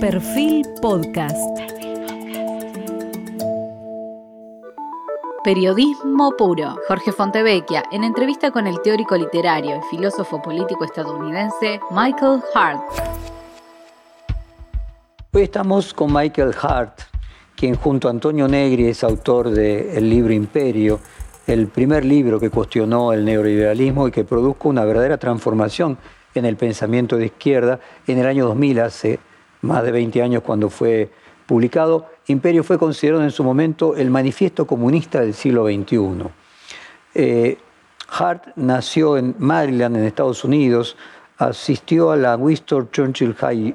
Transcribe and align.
Perfil 0.00 0.64
Podcast. 0.80 1.36
Periodismo 5.42 6.36
puro. 6.38 6.76
Jorge 6.86 7.10
Fontevecchia, 7.10 7.82
en 7.90 8.04
entrevista 8.04 8.52
con 8.52 8.68
el 8.68 8.80
teórico 8.82 9.16
literario 9.16 9.78
y 9.78 9.96
filósofo 9.96 10.40
político 10.40 10.84
estadounidense 10.84 11.80
Michael 11.90 12.40
Hart. 12.54 12.80
Hoy 15.32 15.42
estamos 15.42 15.92
con 15.92 16.12
Michael 16.12 16.54
Hart, 16.62 17.00
quien 17.56 17.74
junto 17.74 18.06
a 18.06 18.12
Antonio 18.12 18.46
Negri 18.46 18.86
es 18.86 19.02
autor 19.02 19.50
del 19.50 20.08
libro 20.08 20.32
Imperio, 20.32 21.00
el 21.48 21.66
primer 21.66 22.04
libro 22.04 22.38
que 22.38 22.50
cuestionó 22.50 23.12
el 23.12 23.24
neoliberalismo 23.24 24.06
y 24.06 24.12
que 24.12 24.22
produjo 24.22 24.68
una 24.68 24.84
verdadera 24.84 25.18
transformación 25.18 25.98
en 26.36 26.44
el 26.44 26.56
pensamiento 26.56 27.16
de 27.16 27.26
izquierda 27.26 27.80
en 28.06 28.18
el 28.18 28.26
año 28.26 28.46
2000, 28.46 28.80
hace 28.80 29.18
más 29.62 29.82
de 29.82 29.92
20 29.92 30.22
años 30.22 30.42
cuando 30.42 30.70
fue 30.70 31.10
publicado, 31.46 32.06
Imperio 32.26 32.62
fue 32.62 32.78
considerado 32.78 33.24
en 33.24 33.30
su 33.30 33.42
momento 33.42 33.96
el 33.96 34.10
manifiesto 34.10 34.66
comunista 34.66 35.20
del 35.20 35.34
siglo 35.34 35.66
XXI. 35.66 36.28
Eh, 37.14 37.58
Hart 38.10 38.48
nació 38.56 39.16
en 39.16 39.34
Maryland, 39.38 39.96
en 39.96 40.04
Estados 40.04 40.44
Unidos, 40.44 40.96
asistió 41.38 42.10
a 42.10 42.16
la 42.16 42.36
Winston 42.36 42.90
Churchill 42.90 43.34
High 43.34 43.74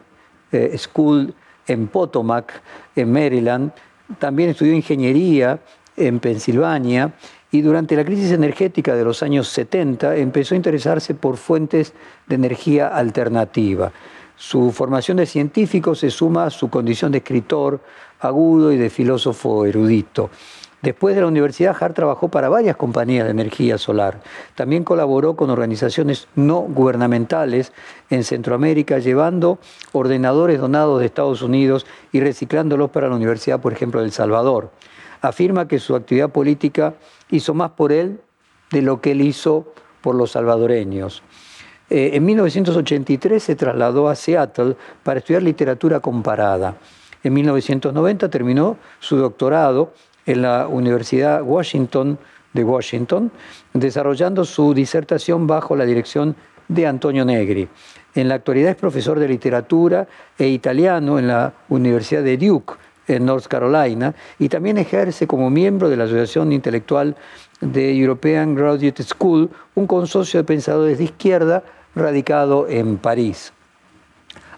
eh, 0.52 0.78
School 0.78 1.34
en 1.68 1.88
Potomac, 1.88 2.62
en 2.96 3.12
Maryland, 3.12 3.72
también 4.20 4.50
estudió 4.50 4.74
ingeniería 4.74 5.60
en 5.96 6.20
Pensilvania 6.20 7.14
y 7.52 7.62
durante 7.62 7.96
la 7.96 8.04
crisis 8.04 8.32
energética 8.32 8.96
de 8.96 9.04
los 9.04 9.24
años 9.24 9.48
70 9.50 10.16
empezó 10.18 10.56
a 10.56 10.58
interesarse 10.58 11.14
por 11.14 11.38
fuentes 11.38 11.94
de 12.28 12.36
energía 12.36 12.88
alternativa. 12.88 13.92
Su 14.36 14.72
formación 14.72 15.18
de 15.18 15.26
científico 15.26 15.96
se 15.96 16.10
suma 16.10 16.46
a 16.46 16.50
su 16.50 16.70
condición 16.70 17.12
de 17.12 17.20
escritor 17.20 17.80
agudo 18.20 18.72
y 18.72 18.78
de 18.78 18.90
filósofo 18.90 19.66
erudito. 19.66 20.30
Después 20.84 21.16
de 21.16 21.22
la 21.22 21.28
universidad, 21.28 21.78
Hart 21.80 21.96
trabajó 21.96 22.28
para 22.28 22.50
varias 22.50 22.76
compañías 22.76 23.24
de 23.24 23.32
energía 23.32 23.78
solar. 23.78 24.20
También 24.54 24.84
colaboró 24.84 25.38
con 25.38 25.50
organizaciones 25.50 26.28
no 26.36 26.60
gubernamentales 26.60 27.72
en 28.10 28.26
Centroamérica, 28.26 29.00
llevando 29.00 29.60
ordenadores 29.94 30.60
donados 30.60 31.00
de 31.00 31.06
Estados 31.06 31.42
Unidos 31.42 31.86
y 32.12 32.20
reciclándolos 32.20 32.90
para 32.90 33.08
la 33.08 33.16
Universidad, 33.16 33.62
por 33.62 33.72
ejemplo, 33.72 34.02
de 34.02 34.08
El 34.08 34.12
Salvador. 34.12 34.72
Afirma 35.22 35.70
que 35.70 35.80
su 35.80 35.96
actividad 35.96 36.32
política 36.32 36.96
hizo 37.30 37.54
más 37.54 37.72
por 37.72 37.94
él 37.94 38.20
de 38.72 38.82
lo 38.82 39.00
que 39.00 39.12
él 39.12 39.22
hizo 39.22 39.74
por 40.02 40.16
los 40.16 40.32
salvadoreños. 40.32 41.24
Eh, 41.94 42.18
en 42.18 42.26
1983 42.26 43.44
se 43.44 43.56
trasladó 43.56 44.10
a 44.10 44.16
Seattle 44.16 44.76
para 45.04 45.20
estudiar 45.20 45.44
literatura 45.44 46.00
comparada. 46.00 46.76
En 47.24 47.34
1990 47.34 48.30
terminó 48.30 48.78
su 49.00 49.16
doctorado 49.16 49.94
en 50.26 50.42
la 50.42 50.68
Universidad 50.68 51.44
Washington 51.44 52.18
de 52.52 52.64
Washington, 52.64 53.32
desarrollando 53.76 54.44
su 54.44 54.74
disertación 54.74 55.46
bajo 55.46 55.76
la 55.76 55.86
dirección 55.86 56.36
de 56.68 56.88
Antonio 56.88 57.26
Negri. 57.26 57.70
En 58.16 58.28
la 58.28 58.36
actualidad 58.36 58.72
es 58.72 58.76
profesor 58.76 59.20
de 59.20 59.28
literatura 59.28 60.08
e 60.36 60.48
italiano 60.48 61.20
en 61.20 61.28
la 61.28 61.54
Universidad 61.70 62.24
de 62.24 62.38
Duke, 62.38 62.74
en 63.08 63.24
North 63.24 63.46
Carolina, 63.46 64.16
y 64.40 64.50
también 64.50 64.80
ejerce 64.80 65.28
como 65.28 65.52
miembro 65.52 65.90
de 65.90 65.98
la 65.98 66.06
Asociación 66.06 66.54
Intelectual 66.54 67.16
de 67.62 67.96
European 67.96 68.56
Graduate 68.56 69.04
School, 69.04 69.52
un 69.76 69.86
consorcio 69.86 70.40
de 70.40 70.44
pensadores 70.44 70.98
de 70.98 71.04
izquierda 71.04 71.64
radicado 71.96 72.68
en 72.68 72.98
París. 72.98 73.54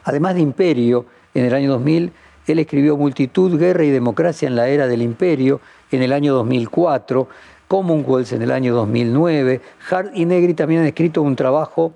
Además 0.03 0.35
de 0.35 0.41
Imperio, 0.41 1.05
en 1.33 1.45
el 1.45 1.53
año 1.53 1.71
2000, 1.71 2.11
él 2.47 2.59
escribió 2.59 2.95
Multitud, 2.95 3.57
Guerra 3.57 3.83
y 3.83 3.89
Democracia 3.89 4.47
en 4.47 4.55
la 4.55 4.67
Era 4.67 4.87
del 4.87 5.01
Imperio 5.01 5.61
en 5.91 6.01
el 6.01 6.13
año 6.13 6.33
2004, 6.35 7.27
Commonwealth 7.67 8.33
en 8.33 8.41
el 8.43 8.51
año 8.51 8.73
2009. 8.75 9.61
Hart 9.89 10.11
y 10.13 10.25
Negri 10.25 10.53
también 10.53 10.81
han 10.81 10.87
escrito 10.87 11.21
un 11.21 11.35
trabajo 11.35 11.93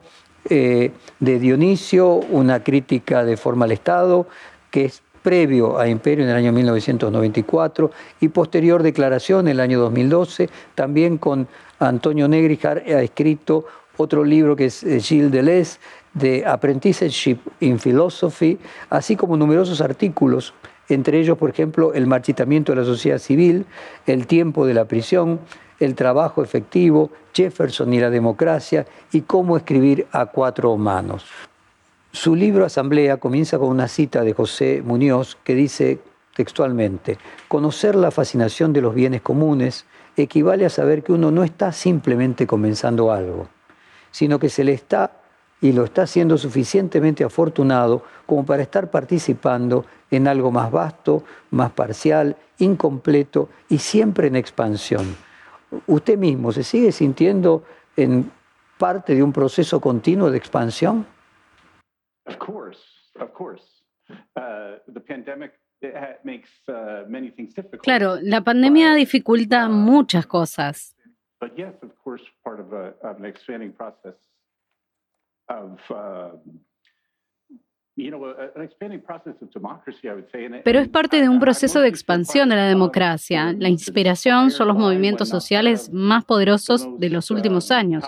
eh, 0.50 0.92
de 1.20 1.40
Dionisio, 1.40 2.08
una 2.16 2.64
crítica 2.64 3.24
de 3.24 3.38
forma 3.38 3.66
al 3.66 3.72
Estado, 3.72 4.28
que 4.72 4.86
es 4.86 5.04
previo 5.22 5.78
a 5.78 5.88
Imperio 5.88 6.24
en 6.24 6.32
el 6.32 6.38
año 6.38 6.52
1994 6.52 7.92
y 8.22 8.30
posterior 8.30 8.82
declaración 8.82 9.48
en 9.48 9.54
el 9.54 9.60
año 9.60 9.80
2012, 9.80 10.50
también 10.76 11.18
con 11.18 11.48
Antonio 11.80 12.28
Negri 12.28 12.60
ha 12.64 13.02
escrito 13.02 13.66
otro 14.00 14.24
libro 14.24 14.56
que 14.56 14.66
es 14.66 14.84
eh, 14.84 15.00
Gilles 15.02 15.32
Deleuze, 15.32 15.78
de 16.14 16.46
Apprenticeship 16.46 17.38
in 17.60 17.80
Philosophy, 17.80 18.58
así 18.90 19.16
como 19.16 19.38
numerosos 19.38 19.82
artículos, 19.82 20.54
entre 20.88 21.20
ellos, 21.20 21.38
por 21.38 21.50
ejemplo, 21.50 21.94
El 21.94 22.08
marchitamiento 22.08 22.72
de 22.72 22.78
la 22.80 22.86
sociedad 22.86 23.20
civil, 23.20 23.66
El 24.08 24.26
tiempo 24.26 24.66
de 24.66 24.74
la 24.74 24.86
prisión, 24.86 25.40
El 25.80 25.96
trabajo 25.96 26.44
efectivo, 26.44 27.12
Jefferson 27.34 27.94
y 27.94 28.00
la 28.00 28.10
democracia 28.10 28.88
y 29.12 29.22
Cómo 29.22 29.56
escribir 29.56 30.08
a 30.12 30.28
cuatro 30.28 30.76
manos. 30.78 31.26
Su 32.12 32.36
libro 32.36 32.66
Asamblea 32.66 33.18
comienza 33.18 33.60
con 33.60 33.70
una 33.70 33.88
cita 33.88 34.24
de 34.24 34.34
José 34.34 34.82
Muñoz 34.84 35.38
que 35.44 35.54
dice 35.54 36.00
textualmente, 36.36 37.18
conocer 37.48 37.96
la 37.96 38.12
fascinación 38.12 38.72
de 38.72 38.82
los 38.82 38.96
bienes 38.96 39.22
comunes 39.22 39.86
equivale 40.16 40.66
a 40.66 40.70
saber 40.70 41.04
que 41.04 41.12
uno 41.12 41.32
no 41.32 41.44
está 41.44 41.72
simplemente 41.72 42.48
comenzando 42.48 43.12
algo, 43.12 43.50
sino 44.12 44.40
que 44.40 44.50
se 44.50 44.64
le 44.64 44.74
está 44.74 45.12
y 45.62 45.74
lo 45.74 45.84
está 45.84 46.04
haciendo 46.04 46.38
suficientemente 46.38 47.24
afortunado 47.24 48.04
como 48.26 48.46
para 48.46 48.64
estar 48.64 48.90
participando 48.90 49.86
en 50.10 50.28
algo 50.28 50.52
más 50.52 50.72
vasto, 50.72 51.24
más 51.52 51.72
parcial, 51.72 52.38
incompleto 52.60 53.50
y 53.68 53.78
siempre 53.78 54.28
en 54.28 54.36
expansión. 54.36 55.16
¿Usted 55.88 56.18
mismo 56.18 56.52
se 56.52 56.64
sigue 56.64 56.92
sintiendo 56.92 57.64
en 57.96 58.32
parte 58.78 59.16
de 59.16 59.22
un 59.22 59.34
proceso 59.34 59.80
continuo 59.82 60.32
de 60.32 60.38
expansión? 60.38 61.06
Claro, 67.84 68.18
la 68.22 68.42
pandemia 68.42 68.94
dificulta 68.96 69.68
uh, 69.68 69.72
muchas 69.72 70.26
cosas. 70.26 70.96
Pero 80.64 80.80
es 80.80 80.88
parte 80.88 81.22
de 81.22 81.28
un 81.28 81.40
proceso 81.40 81.82
de 81.82 81.90
expansión 81.90 82.50
de 82.50 82.56
la 82.56 82.68
democracia. 82.68 83.54
La 83.58 83.68
inspiración 83.68 84.52
son 84.52 84.70
los 84.70 84.78
movimientos 84.78 85.28
sociales 85.28 85.92
más 85.92 86.24
poderosos 86.24 86.88
de 86.98 87.10
los 87.10 87.30
últimos 87.30 87.72
años. 87.72 88.06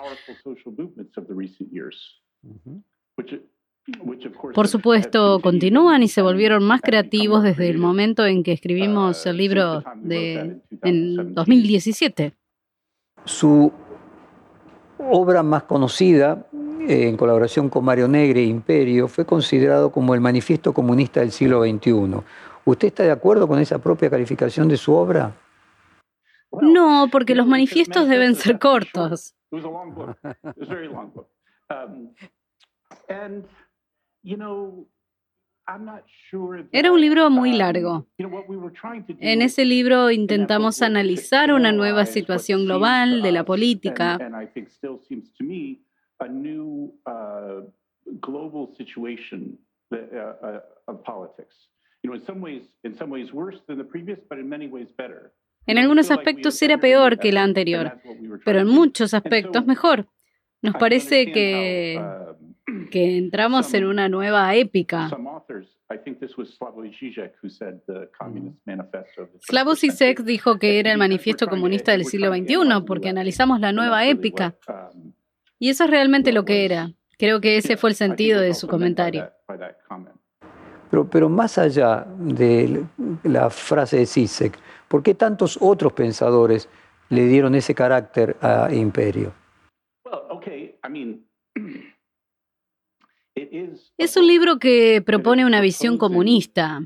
Por 4.53 4.67
supuesto, 4.67 5.39
continúan 5.41 6.03
y 6.03 6.07
se 6.07 6.21
volvieron 6.21 6.63
más 6.63 6.81
creativos 6.81 7.43
desde 7.43 7.69
el 7.69 7.77
momento 7.77 8.25
en 8.25 8.43
que 8.43 8.53
escribimos 8.53 9.25
el 9.25 9.37
libro 9.37 9.83
de, 9.95 10.61
en 10.83 11.33
2017. 11.33 12.33
Su 13.25 13.71
obra 14.97 15.43
más 15.43 15.63
conocida, 15.63 16.45
eh, 16.87 17.07
en 17.07 17.17
colaboración 17.17 17.69
con 17.69 17.85
Mario 17.85 18.07
Negre 18.07 18.41
e 18.41 18.45
Imperio, 18.45 19.07
fue 19.07 19.25
considerado 19.25 19.91
como 19.91 20.13
el 20.13 20.21
manifiesto 20.21 20.73
comunista 20.73 21.19
del 21.19 21.31
siglo 21.31 21.63
XXI. 21.63 22.21
¿Usted 22.65 22.87
está 22.87 23.03
de 23.03 23.11
acuerdo 23.11 23.47
con 23.47 23.59
esa 23.59 23.79
propia 23.79 24.09
calificación 24.09 24.67
de 24.67 24.77
su 24.77 24.93
obra? 24.93 25.35
No, 26.51 27.07
porque 27.11 27.33
los 27.33 27.47
manifiestos 27.47 28.07
deben 28.07 28.35
ser 28.35 28.59
cortos. 28.59 29.35
Era 36.71 36.91
un 36.91 36.99
libro 36.99 37.29
muy 37.29 37.51
um, 37.51 37.57
largo. 37.57 38.07
En 39.19 39.41
ese 39.41 39.65
libro 39.65 40.11
intentamos 40.11 40.81
analizar 40.81 41.53
una 41.53 41.71
nueva 41.71 42.05
situación 42.05 42.65
global 42.65 43.21
de 43.21 43.31
la 43.31 43.43
política. 43.45 44.17
En 55.67 55.77
algunos 55.77 56.11
aspectos 56.11 56.61
era 56.61 56.77
peor 56.79 57.19
que 57.19 57.31
la 57.31 57.43
anterior, 57.43 58.01
pero 58.43 58.59
en 58.59 58.67
muchos 58.67 59.13
aspectos 59.13 59.65
mejor. 59.65 60.07
Nos 60.63 60.75
parece 60.75 61.31
que 61.31 61.99
um, 61.99 62.40
que 62.89 63.17
entramos 63.17 63.73
en 63.73 63.85
una 63.85 64.09
nueva 64.09 64.55
épica. 64.55 65.09
Slavoj 69.39 69.77
Zizek 69.77 70.23
dijo 70.23 70.57
que 70.57 70.79
era 70.79 70.91
el 70.91 70.97
manifiesto 70.97 71.47
comunista 71.47 71.91
del 71.91 72.05
siglo 72.05 72.33
XXI 72.33 72.55
porque 72.85 73.09
analizamos 73.09 73.59
la 73.59 73.71
nueva 73.71 74.05
épica. 74.05 74.55
Um, 74.67 75.13
y 75.59 75.69
eso 75.69 75.83
es 75.83 75.89
realmente 75.89 76.31
lo 76.31 76.45
que 76.45 76.65
era. 76.65 76.91
Creo 77.17 77.41
que 77.41 77.57
ese 77.57 77.77
fue 77.77 77.91
el 77.91 77.95
sentido 77.95 78.41
de 78.41 78.53
su 78.53 78.67
comentario. 78.67 79.31
Pero, 80.89 81.09
pero 81.09 81.29
más 81.29 81.57
allá 81.57 82.05
de 82.17 82.83
la 83.23 83.49
frase 83.49 83.97
de 83.97 84.05
Zizek, 84.05 84.57
¿por 84.87 85.03
qué 85.03 85.13
tantos 85.13 85.57
otros 85.61 85.93
pensadores 85.93 86.67
le 87.09 87.25
dieron 87.27 87.55
ese 87.55 87.75
carácter 87.75 88.37
a 88.41 88.73
imperio? 88.73 89.33
Es 93.35 94.17
un 94.17 94.27
libro 94.27 94.59
que 94.59 95.01
propone 95.05 95.45
una 95.45 95.61
visión 95.61 95.97
comunista. 95.97 96.81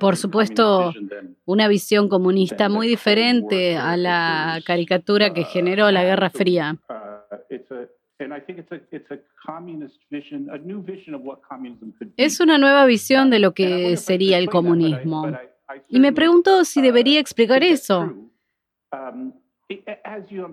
Por 0.00 0.16
supuesto, 0.16 0.92
una 1.44 1.68
visión 1.68 2.08
comunista 2.08 2.68
muy 2.68 2.88
diferente 2.88 3.76
a 3.76 3.96
la 3.96 4.60
caricatura 4.64 5.32
que 5.32 5.44
generó 5.44 5.90
la 5.90 6.02
Guerra 6.02 6.30
Fría. 6.30 6.76
Es 12.16 12.40
una 12.40 12.58
nueva 12.58 12.86
visión 12.86 13.30
de 13.30 13.38
lo 13.38 13.54
que 13.54 13.96
sería 13.96 14.38
el 14.38 14.48
comunismo. 14.48 15.30
Y 15.88 16.00
me 16.00 16.12
pregunto 16.12 16.64
si 16.64 16.82
debería 16.82 17.20
explicar 17.20 17.62
eso. 17.62 18.30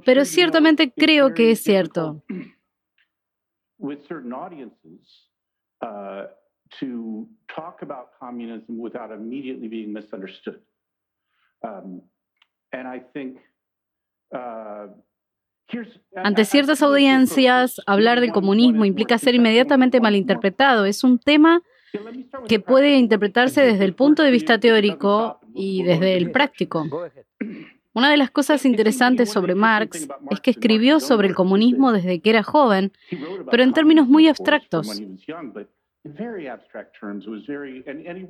Pero 0.06 0.26
ciertamente 0.26 0.92
creo 0.92 1.34
que 1.34 1.52
es 1.52 1.64
cierto. 1.64 2.24
to 6.80 7.28
talk 7.48 7.82
about 7.82 8.12
communism 8.20 8.80
without 8.80 9.12
immediately 9.12 9.68
being 9.68 9.94
misunderstood. 9.94 10.60
Um, 11.64 12.02
and 12.72 12.88
I 12.88 13.00
think 13.14 13.38
uh, 14.34 14.88
Ante 16.16 16.46
ciertas 16.46 16.84
audiencias, 16.84 17.82
hablar 17.88 18.20
del 18.20 18.32
comunismo 18.32 18.86
implica 18.86 19.18
ser 19.18 19.34
inmediatamente 19.34 20.00
malinterpretado. 20.02 20.86
Es 20.86 21.04
un 21.04 21.18
tema 21.18 21.64
que 22.48 22.60
puede 22.60 22.98
interpretarse 22.98 23.62
desde 23.62 23.86
el 23.86 23.96
punto 23.96 24.22
de 24.24 24.30
vista 24.30 24.60
teórico 24.60 25.40
y 25.56 25.84
desde 25.84 26.16
el 26.18 26.32
práctico. 26.32 26.86
Una 27.94 28.10
de 28.10 28.18
las 28.18 28.32
cosas 28.32 28.66
interesantes 28.66 29.32
sobre 29.32 29.54
Marx 29.56 30.08
es 30.32 30.40
que 30.40 30.52
escribió 30.52 31.00
sobre 31.00 31.28
el 31.28 31.36
comunismo 31.36 31.92
desde 31.92 32.20
que 32.20 32.30
era 32.32 32.44
joven, 32.44 32.92
pero 33.52 33.64
en 33.64 33.74
términos 33.74 34.08
muy 34.08 34.28
abstractos. 34.28 35.02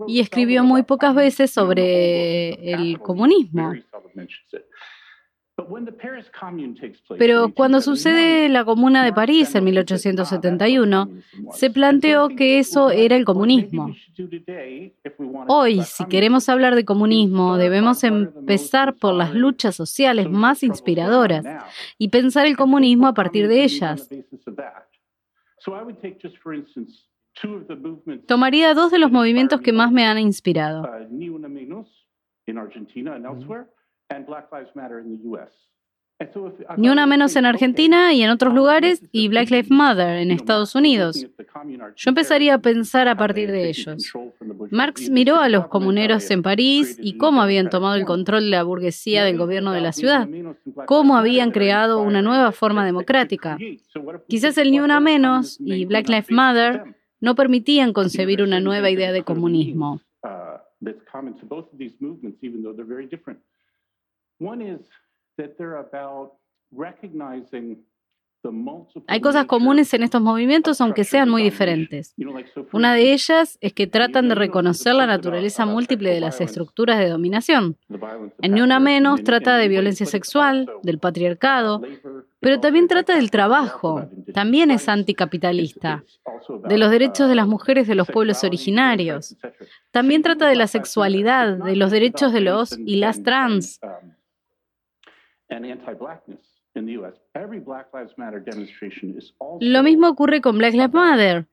Y 0.07 0.19
escribió 0.19 0.63
muy 0.63 0.83
pocas 0.83 1.15
veces 1.15 1.51
sobre 1.51 2.73
el 2.73 2.99
comunismo. 2.99 3.73
Pero 7.19 7.53
cuando 7.53 7.79
sucede 7.81 8.49
la 8.49 8.65
Comuna 8.65 9.05
de 9.05 9.13
París 9.13 9.53
en 9.53 9.65
1871, 9.65 11.09
se 11.51 11.69
planteó 11.69 12.29
que 12.29 12.57
eso 12.57 12.89
era 12.89 13.15
el 13.15 13.23
comunismo. 13.23 13.93
Hoy, 15.47 15.81
si 15.83 16.05
queremos 16.05 16.49
hablar 16.49 16.73
de 16.73 16.85
comunismo, 16.85 17.57
debemos 17.57 18.03
empezar 18.03 18.95
por 18.95 19.13
las 19.13 19.35
luchas 19.35 19.75
sociales 19.75 20.27
más 20.29 20.63
inspiradoras 20.63 21.45
y 21.99 22.09
pensar 22.09 22.47
el 22.47 22.57
comunismo 22.57 23.05
a 23.05 23.13
partir 23.13 23.47
de 23.47 23.63
ellas. 23.63 24.09
Tomaría 28.27 28.73
dos 28.73 28.91
de 28.91 28.99
los 28.99 29.11
movimientos 29.11 29.61
que 29.61 29.71
más 29.71 29.91
me 29.91 30.05
han 30.05 30.17
inspirado. 30.17 30.89
Ni 36.77 36.89
una 36.89 37.05
menos 37.05 37.35
en 37.35 37.45
Argentina 37.45 38.13
y 38.13 38.21
en 38.21 38.29
otros 38.29 38.53
lugares 38.53 39.01
y 39.11 39.27
Black 39.27 39.49
Lives 39.49 39.71
Matter 39.71 40.17
en 40.17 40.31
Estados 40.31 40.75
Unidos. 40.75 41.25
Yo 41.95 42.09
empezaría 42.09 42.55
a 42.55 42.59
pensar 42.59 43.07
a 43.07 43.17
partir 43.17 43.51
de 43.51 43.69
ellos. 43.69 44.13
Marx 44.71 45.09
miró 45.09 45.37
a 45.37 45.49
los 45.49 45.67
comuneros 45.67 46.29
en 46.31 46.41
París 46.41 46.97
y 47.01 47.17
cómo 47.17 47.41
habían 47.41 47.69
tomado 47.69 47.95
el 47.95 48.05
control 48.05 48.45
de 48.45 48.49
la 48.51 48.63
burguesía 48.63 49.23
del 49.25 49.37
gobierno 49.37 49.71
de 49.71 49.81
la 49.81 49.91
ciudad, 49.91 50.27
cómo 50.85 51.17
habían 51.17 51.51
creado 51.51 52.01
una 52.01 52.21
nueva 52.21 52.51
forma 52.51 52.85
democrática. 52.85 53.57
Quizás 54.27 54.57
el 54.57 54.71
Ni 54.71 54.79
una 54.79 54.99
menos 54.99 55.57
y 55.59 55.85
Black 55.85 56.07
Lives 56.09 56.31
Matter 56.31 56.95
no 57.19 57.35
permitían 57.35 57.93
concebir 57.93 58.41
una 58.41 58.59
nueva 58.59 58.89
idea 58.89 59.11
de 59.11 59.23
comunismo. 59.23 60.01
Hay 69.07 69.21
cosas 69.21 69.45
comunes 69.45 69.93
en 69.93 70.03
estos 70.03 70.21
movimientos, 70.21 70.81
aunque 70.81 71.05
sean 71.05 71.29
muy 71.29 71.43
diferentes. 71.43 72.13
Una 72.73 72.93
de 72.93 73.13
ellas 73.13 73.57
es 73.61 73.73
que 73.73 73.87
tratan 73.87 74.27
de 74.27 74.35
reconocer 74.35 74.95
la 74.95 75.05
naturaleza 75.05 75.65
múltiple 75.65 76.13
de 76.13 76.19
las 76.19 76.41
estructuras 76.41 76.99
de 76.99 77.07
dominación. 77.07 77.77
En 78.41 78.53
Ni 78.53 78.61
Una 78.61 78.81
Menos 78.81 79.23
trata 79.23 79.55
de 79.55 79.69
violencia 79.69 80.05
sexual, 80.05 80.69
del 80.83 80.99
patriarcado, 80.99 81.81
pero 82.41 82.59
también 82.59 82.89
trata 82.89 83.15
del 83.15 83.31
trabajo, 83.31 84.09
también 84.33 84.71
es 84.71 84.89
anticapitalista, 84.89 86.03
de 86.65 86.77
los 86.77 86.91
derechos 86.91 87.29
de 87.29 87.35
las 87.35 87.47
mujeres 87.47 87.87
de 87.87 87.95
los 87.95 88.07
pueblos 88.07 88.43
originarios, 88.43 89.37
también 89.91 90.21
trata 90.21 90.47
de 90.47 90.55
la 90.55 90.67
sexualidad, 90.67 91.57
de 91.57 91.77
los 91.77 91.91
derechos 91.91 92.33
de 92.33 92.41
los 92.41 92.77
y 92.77 92.97
las 92.97 93.23
trans. 93.23 93.79
Lo 99.61 99.83
mismo 99.83 100.09
ocurre 100.09 100.41
con 100.41 100.57
Black 100.57 100.73
Lives 100.73 100.93
Matter. 100.93 101.47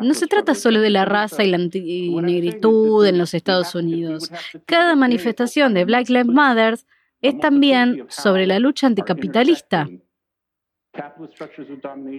No 0.00 0.14
se 0.14 0.26
trata 0.26 0.54
solo 0.54 0.80
de 0.80 0.90
la 0.90 1.04
raza 1.04 1.44
y 1.44 1.50
la 1.50 1.58
negritud 1.58 3.06
en 3.06 3.18
los 3.18 3.34
Estados 3.34 3.74
Unidos. 3.74 4.30
Cada 4.66 4.96
manifestación 4.96 5.74
de 5.74 5.84
Black 5.84 6.08
Lives 6.08 6.26
Matter 6.26 6.78
es 7.20 7.38
también 7.38 8.06
sobre 8.08 8.46
la 8.46 8.58
lucha 8.58 8.86
anticapitalista. 8.86 9.88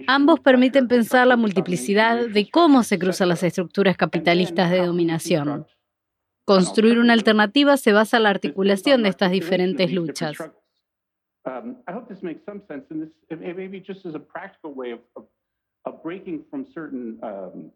Ambos 0.06 0.40
permiten 0.40 0.88
pensar 0.88 1.26
la 1.26 1.36
multiplicidad 1.36 2.28
de 2.28 2.50
cómo 2.50 2.82
se 2.82 2.98
cruzan 2.98 3.28
las 3.28 3.42
estructuras 3.42 3.96
capitalistas 3.96 4.70
de 4.70 4.84
dominación. 4.84 5.66
Construir 6.44 6.98
una 6.98 7.12
alternativa 7.12 7.76
se 7.76 7.92
basa 7.92 8.18
en 8.18 8.24
la 8.24 8.30
articulación 8.30 9.02
de 9.02 9.08
estas 9.08 9.30
diferentes 9.30 9.92
luchas. 9.92 10.36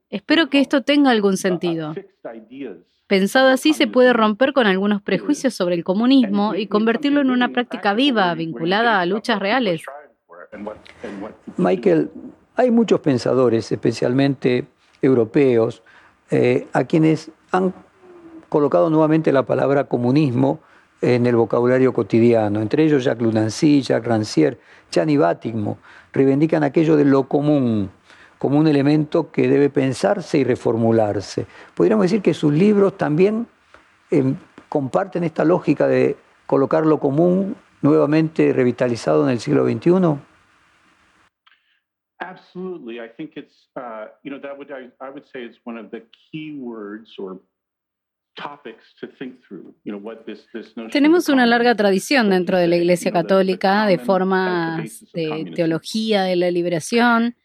Espero 0.08 0.50
que 0.50 0.61
esto 0.61 0.82
tenga 0.82 1.11
algún 1.11 1.37
sentido. 1.37 1.94
Pensado 3.06 3.49
así, 3.49 3.73
se 3.73 3.87
puede 3.87 4.12
romper 4.12 4.52
con 4.52 4.66
algunos 4.66 5.02
prejuicios 5.02 5.54
sobre 5.54 5.75
el 5.76 5.85
comunismo 5.85 6.54
y 6.54 6.66
convertirlo 6.66 7.21
en 7.21 7.30
una 7.30 7.50
práctica 7.50 7.94
viva, 7.94 8.35
vinculada 8.35 9.00
a 9.00 9.06
luchas 9.06 9.38
reales. 9.38 9.83
Michael, 11.56 12.11
hay 12.56 12.71
muchos 12.71 13.00
pensadores, 13.00 13.71
especialmente 13.71 14.66
europeos, 15.02 15.83
eh, 16.30 16.66
a 16.73 16.85
quienes 16.85 17.30
han 17.52 17.73
colocado 18.49 18.90
nuevamente 18.90 19.33
la 19.33 19.44
palabra 19.44 19.85
comunismo 19.85 20.61
en 21.00 21.26
el 21.26 21.37
vocabulario 21.37 21.92
cotidiano. 21.92 22.61
Entre 22.61 22.85
ellos 22.85 23.04
Jacques 23.04 23.23
Lunancy, 23.23 23.83
Jacques 23.83 24.09
Rancière, 24.09 24.59
Gianni 24.90 25.16
Batigmo, 25.16 25.78
reivindican 26.12 26.62
aquello 26.62 26.97
de 26.97 27.04
lo 27.04 27.28
común 27.28 27.90
como 28.38 28.59
un 28.59 28.66
elemento 28.66 29.30
que 29.30 29.49
debe 29.49 29.69
pensarse 29.69 30.38
y 30.38 30.45
reformularse. 30.45 31.47
Podríamos 31.75 32.04
decir 32.04 32.23
que 32.23 32.33
sus 32.33 32.52
libros 32.52 32.97
también 32.97 33.47
em, 34.11 34.37
comparten 34.69 35.25
esta 35.25 35.45
lógica 35.45 35.87
de 35.87 36.16
colocar 36.47 36.87
lo 36.87 36.99
común 36.99 37.57
nuevamente 37.83 38.52
revitalizado 38.52 39.25
en 39.25 39.30
el 39.30 39.40
siglo 39.40 39.64
XXI. 39.66 40.19
Absolutely. 42.21 43.00
I 43.00 43.09
think 43.09 43.37
it's, 43.37 43.69
uh, 43.76 44.07
you 44.23 44.30
know, 44.30 44.40
that 44.40 44.57
would, 44.57 44.71
I, 44.71 44.90
I 45.00 45.11
would 45.11 45.25
say 45.33 45.42
is 45.42 45.57
one 45.64 45.78
of 45.78 45.90
the 45.90 46.02
key 46.12 46.59
words 46.59 47.14
or 47.19 47.40
Tenemos 50.90 51.28
una 51.28 51.46
larga 51.46 51.75
tradición 51.75 52.30
dentro 52.30 52.58
de 52.58 52.68
la 52.68 52.76
Iglesia 52.76 53.12
Católica 53.12 53.87
de 53.87 53.99
formas 53.99 55.04
de 55.12 55.52
teología 55.54 56.22
de 56.22 56.37
la 56.37 56.50
liberación 56.50 57.37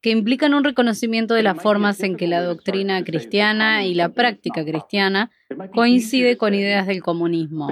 que 0.00 0.10
implican 0.10 0.54
un 0.54 0.62
reconocimiento 0.62 1.34
de 1.34 1.42
las 1.42 1.60
formas 1.60 2.00
en 2.02 2.16
que 2.16 2.28
la 2.28 2.42
doctrina 2.42 3.02
cristiana 3.02 3.84
y 3.84 3.94
la 3.94 4.10
práctica 4.10 4.64
cristiana 4.64 5.30
coincide 5.74 6.36
con 6.36 6.54
ideas 6.54 6.86
del 6.86 7.02
comunismo. 7.02 7.68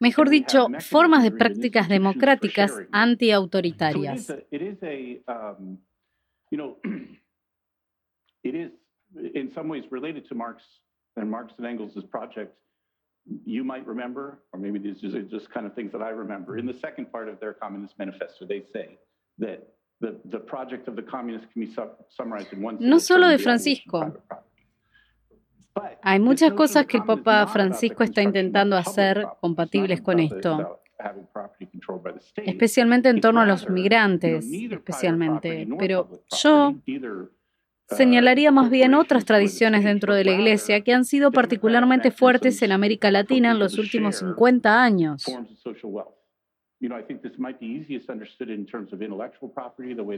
Mejor 0.00 0.30
dicho, 0.30 0.68
formas 0.80 1.22
de 1.22 1.32
prácticas 1.32 1.88
democráticas 1.88 2.72
antiautoritarias. 2.92 4.34
it 8.46 8.54
is 8.54 8.70
in 9.34 9.50
some 9.54 9.68
ways 9.68 9.84
related 9.90 10.28
to 10.28 10.34
Marx 10.34 10.62
and 11.16 11.30
Marx 11.30 11.54
and 11.58 11.66
Engels' 11.66 12.04
project. 12.10 12.54
You 13.44 13.64
might 13.64 13.86
remember, 13.86 14.42
or 14.52 14.60
maybe 14.60 14.78
these 14.78 15.02
are 15.14 15.22
just 15.22 15.50
kind 15.50 15.66
of 15.66 15.74
things 15.74 15.90
that 15.92 16.02
I 16.02 16.10
remember. 16.10 16.58
In 16.58 16.66
the 16.66 16.74
second 16.74 17.10
part 17.10 17.28
of 17.28 17.40
their 17.40 17.52
Communist 17.52 17.98
Manifesto, 17.98 18.46
they 18.46 18.62
say, 18.72 18.98
that 19.38 19.66
the, 20.00 20.20
the 20.26 20.38
project 20.38 20.88
of 20.88 20.96
the 20.96 21.02
communists 21.02 21.48
can 21.52 21.64
be 21.64 21.74
summarized 22.08 22.52
in 22.52 22.62
one 22.62 22.76
No 22.80 22.98
solo 22.98 23.28
de 23.28 23.38
Francisco. 23.38 24.12
Hay 26.02 26.20
muchas 26.20 26.52
cosas 26.52 26.86
que 26.86 26.98
el 26.98 27.04
Papa 27.04 27.46
Francisco 27.48 28.02
está 28.02 28.22
intentando 28.22 28.76
hacer 28.76 29.26
compatibles 29.40 30.00
con 30.00 30.20
esto, 30.20 30.80
especialmente 32.36 33.10
en 33.10 33.20
torno 33.20 33.40
a 33.42 33.46
los 33.46 33.68
migrantes, 33.68 34.46
especialmente. 34.50 35.68
Pero 35.78 36.22
yo 36.30 36.74
señalaría 37.88 38.50
más 38.50 38.70
bien 38.70 38.94
otras 38.94 39.24
tradiciones 39.24 39.84
dentro 39.84 40.14
de 40.14 40.24
la 40.24 40.32
Iglesia 40.32 40.80
que 40.82 40.92
han 40.92 41.04
sido 41.04 41.30
particularmente 41.30 42.10
fuertes 42.10 42.60
en 42.62 42.72
América 42.72 43.10
Latina 43.10 43.52
en 43.52 43.58
los 43.58 43.78
últimos 43.78 44.16
50 44.16 44.82
años. 44.82 45.24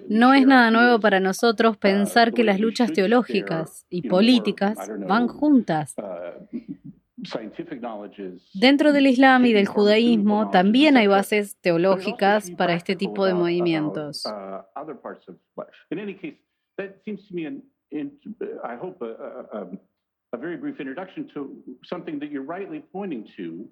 No 0.08 0.34
es 0.34 0.46
nada 0.46 0.70
nuevo 0.70 0.98
para 1.00 1.20
nosotros 1.20 1.76
uh, 1.76 1.78
pensar 1.78 2.32
que 2.32 2.42
las 2.42 2.58
luchas 2.58 2.92
teológicas 2.92 3.86
y 3.88 4.08
políticas 4.08 4.76
van 5.06 5.28
juntas. 5.28 5.94
Uh, 5.98 6.58
Dentro 8.54 8.92
del 8.92 9.08
Islam 9.08 9.46
y 9.46 9.52
del 9.52 9.66
judaísmo 9.66 10.50
también 10.50 10.96
hay 10.96 11.08
bases 11.08 11.56
teológicas 11.60 12.50
para 12.52 12.74
este 12.74 12.94
tipo 12.94 13.24
de 13.24 13.34
movimientos. 13.34 14.24
That 16.78 16.96
seems 17.04 17.26
to 17.28 17.34
me, 17.34 17.46
in, 17.46 17.62
in 17.90 18.12
I 18.64 18.76
hope, 18.76 19.02
a, 19.02 19.58
a, 19.58 19.66
a 20.32 20.38
very 20.38 20.56
brief 20.56 20.78
introduction 20.80 21.28
to 21.34 21.56
something 21.84 22.18
that 22.20 22.30
you're 22.30 22.42
rightly 22.42 22.82
pointing 22.92 23.26
to 23.36 23.68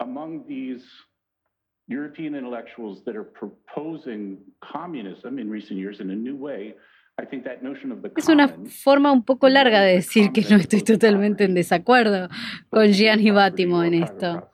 among 0.00 0.44
these 0.48 0.82
European 1.88 2.34
intellectuals 2.34 3.02
that 3.04 3.16
are 3.16 3.24
proposing 3.24 4.38
communism 4.64 5.38
in 5.38 5.50
recent 5.50 5.78
years 5.78 6.00
in 6.00 6.10
a 6.10 6.14
new 6.14 6.36
way. 6.36 6.74
Es 8.16 8.28
una 8.28 8.48
forma 8.48 9.12
un 9.12 9.22
poco 9.22 9.48
larga 9.48 9.82
de 9.82 9.94
decir 9.96 10.32
que 10.32 10.42
no 10.48 10.56
estoy 10.56 10.80
totalmente 10.80 11.44
en 11.44 11.54
desacuerdo 11.54 12.28
con 12.70 12.86
Gianni 12.90 13.30
Battimo 13.30 13.84
en 13.84 13.94
esto. 14.02 14.50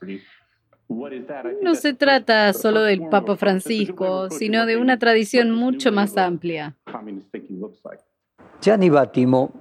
No 1.63 1.75
se 1.75 1.93
trata 1.93 2.53
solo 2.53 2.81
del 2.81 3.09
Papa 3.09 3.37
Francisco, 3.37 4.31
sino 4.31 4.65
de 4.65 4.77
una 4.79 4.99
tradición 4.99 5.51
mucho 5.51 5.93
más 5.93 6.17
amplia. 6.17 6.77
Gianni 8.61 8.89
Battimo 8.89 9.53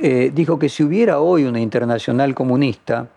eh, 0.00 0.30
dijo 0.32 0.58
que 0.58 0.68
si 0.68 0.84
hubiera 0.84 1.20
hoy 1.20 1.44
una 1.44 1.60
internacional 1.60 2.34
comunista 2.34 3.10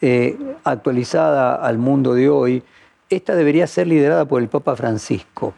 eh, 0.00 0.38
actualizada 0.64 1.56
al 1.56 1.78
mundo 1.78 2.14
de 2.14 2.30
hoy, 2.30 2.62
esta 3.10 3.34
debería 3.34 3.66
ser 3.66 3.86
liderada 3.86 4.26
por 4.26 4.40
el 4.40 4.48
Papa 4.48 4.74
Francisco. 4.74 5.54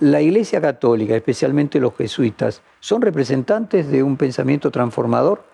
La 0.00 0.20
Iglesia 0.20 0.60
Católica, 0.60 1.14
especialmente 1.14 1.78
los 1.78 1.96
jesuitas, 1.96 2.62
¿son 2.80 3.00
representantes 3.00 3.88
de 3.88 4.02
un 4.02 4.16
pensamiento 4.16 4.72
transformador? 4.72 5.44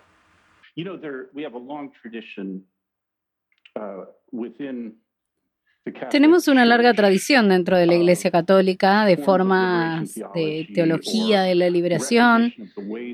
Tenemos 6.11 6.47
una 6.47 6.63
larga 6.63 6.93
tradición 6.93 7.49
dentro 7.49 7.75
de 7.75 7.87
la 7.87 7.95
Iglesia 7.95 8.29
Católica 8.29 9.03
de 9.05 9.17
formas 9.17 10.13
de 10.35 10.67
teología 10.73 11.41
de 11.41 11.55
la 11.55 11.69
liberación 11.69 12.53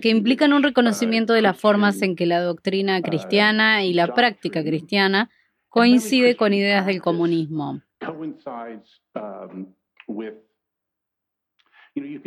que 0.01 0.09
implican 0.09 0.51
un 0.51 0.63
reconocimiento 0.63 1.31
de 1.33 1.41
las 1.41 1.57
formas 1.57 2.01
en 2.01 2.15
que 2.15 2.25
la 2.25 2.41
doctrina 2.41 3.01
cristiana 3.01 3.85
y 3.85 3.93
la 3.93 4.13
práctica 4.13 4.63
cristiana 4.63 5.29
coincide 5.69 6.35
con 6.35 6.53
ideas 6.53 6.85
del 6.85 7.01
comunismo. 7.01 7.81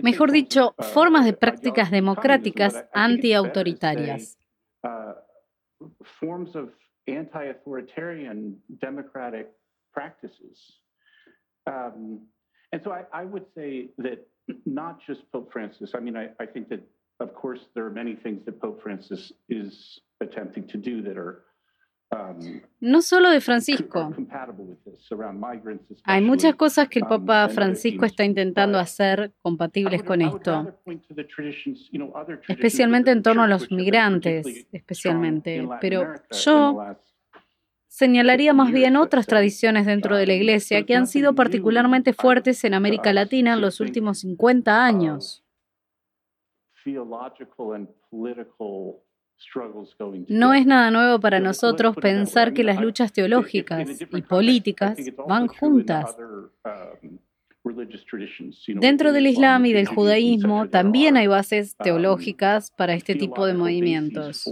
Mejor 0.02 0.32
dicho, 0.32 0.74
formas 0.78 1.26
de 1.26 1.34
prácticas 1.34 1.90
democráticas 1.90 2.86
antiautoritarias 2.94 4.38
anti-authoritarian 7.08 8.56
democratic 8.80 9.50
practices. 9.92 10.76
Um, 11.66 12.26
and 12.72 12.80
so 12.82 12.92
I, 12.92 13.04
I, 13.12 13.24
would 13.24 13.46
say 13.56 13.88
that 13.98 14.26
not 14.64 15.00
just 15.06 15.20
Pope 15.32 15.52
Francis, 15.52 15.92
I 15.94 16.00
mean, 16.00 16.16
I, 16.16 16.28
I 16.40 16.46
think 16.46 16.68
that, 16.68 16.80
of 17.18 17.34
course, 17.34 17.60
there 17.74 17.84
are 17.84 17.90
many 17.90 18.14
things 18.14 18.44
that 18.46 18.60
Pope 18.60 18.82
Francis 18.82 19.32
is 19.48 20.00
attempting 20.20 20.66
to 20.68 20.78
do 20.78 21.02
that 21.02 21.18
are 21.18 21.44
no 22.80 23.02
solo 23.02 23.30
de 23.30 23.40
Francisco. 23.40 24.12
Hay 26.04 26.22
muchas 26.22 26.54
cosas 26.56 26.88
que 26.88 27.00
el 27.00 27.06
Papa 27.06 27.48
Francisco 27.48 28.04
está 28.04 28.24
intentando 28.24 28.78
hacer 28.78 29.32
compatibles 29.42 30.02
con 30.02 30.22
esto, 30.22 30.74
especialmente 32.48 33.10
en 33.12 33.22
torno 33.22 33.42
a 33.42 33.46
los 33.46 33.70
migrantes, 33.70 34.66
especialmente. 34.72 35.68
Pero 35.80 36.14
yo 36.30 36.96
señalaría 37.86 38.54
más 38.54 38.72
bien 38.72 38.96
otras 38.96 39.26
tradiciones 39.26 39.86
dentro 39.86 40.16
de 40.16 40.26
la 40.26 40.34
Iglesia 40.34 40.84
que 40.84 40.96
han 40.96 41.06
sido 41.06 41.34
particularmente 41.34 42.12
fuertes 42.12 42.64
en 42.64 42.74
América 42.74 43.12
Latina 43.12 43.54
en 43.54 43.60
los 43.60 43.80
últimos 43.80 44.20
50 44.20 44.84
años. 44.84 45.44
No 50.28 50.54
es 50.54 50.66
nada 50.66 50.90
nuevo 50.90 51.20
para 51.20 51.40
nosotros 51.40 51.96
pensar 51.96 52.52
que 52.52 52.64
las 52.64 52.80
luchas 52.80 53.12
teológicas 53.12 53.88
y 54.00 54.22
políticas 54.22 54.98
van 55.26 55.48
juntas. 55.48 56.16
Dentro 58.68 59.12
del 59.12 59.26
Islam 59.26 59.66
y 59.66 59.72
del 59.72 59.86
judaísmo 59.86 60.68
también 60.68 61.16
hay 61.16 61.26
bases 61.26 61.76
teológicas 61.76 62.70
para 62.70 62.94
este 62.94 63.14
tipo 63.14 63.46
de 63.46 63.54
movimientos. 63.54 64.44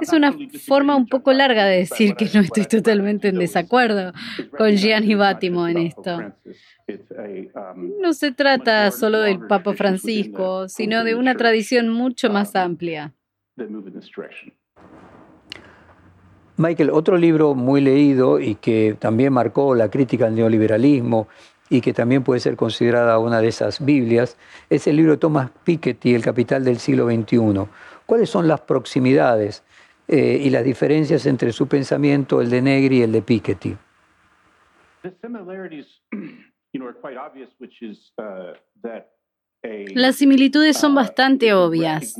Es 0.00 0.12
una 0.12 0.32
forma 0.66 0.96
un 0.96 1.06
poco 1.06 1.32
larga 1.32 1.64
de 1.64 1.78
decir 1.78 2.14
que 2.14 2.28
no 2.34 2.40
estoy 2.40 2.64
totalmente 2.64 3.28
en 3.28 3.38
desacuerdo 3.38 4.12
con 4.56 4.70
Gianni 4.70 5.14
Battimo 5.14 5.66
en 5.66 5.78
esto. 5.78 6.18
No 8.00 8.12
se 8.12 8.32
trata 8.32 8.90
solo 8.90 9.20
del 9.20 9.46
Papa 9.46 9.74
Francisco, 9.74 10.68
sino 10.68 11.04
de 11.04 11.14
una 11.14 11.34
tradición 11.34 11.88
mucho 11.88 12.30
más 12.30 12.54
um, 12.54 12.60
amplia. 12.60 13.14
Michael, 16.56 16.90
otro 16.90 17.16
libro 17.16 17.54
muy 17.54 17.80
leído 17.80 18.38
y 18.38 18.54
que 18.56 18.96
también 18.98 19.32
marcó 19.32 19.74
la 19.74 19.90
crítica 19.90 20.26
al 20.26 20.34
neoliberalismo 20.34 21.28
y 21.72 21.80
que 21.80 21.94
también 21.94 22.22
puede 22.22 22.38
ser 22.38 22.54
considerada 22.54 23.18
una 23.18 23.40
de 23.40 23.48
esas 23.48 23.82
Biblias, 23.82 24.36
es 24.68 24.86
el 24.86 24.96
libro 24.96 25.12
de 25.12 25.16
Thomas 25.16 25.50
Piketty, 25.64 26.14
El 26.14 26.22
Capital 26.22 26.64
del 26.64 26.76
siglo 26.76 27.06
XXI. 27.06 27.66
¿Cuáles 28.04 28.28
son 28.28 28.46
las 28.46 28.60
proximidades 28.60 29.64
eh, 30.06 30.38
y 30.44 30.50
las 30.50 30.64
diferencias 30.64 31.24
entre 31.24 31.50
su 31.50 31.68
pensamiento, 31.68 32.42
el 32.42 32.50
de 32.50 32.60
Negri 32.60 32.98
y 32.98 33.02
el 33.02 33.12
de 33.12 33.22
Piketty? 33.22 33.76
Las 39.94 40.16
similitudes 40.16 40.76
son 40.76 40.92
uh, 40.92 40.96
bastante 40.96 41.54
obvias. 41.54 42.14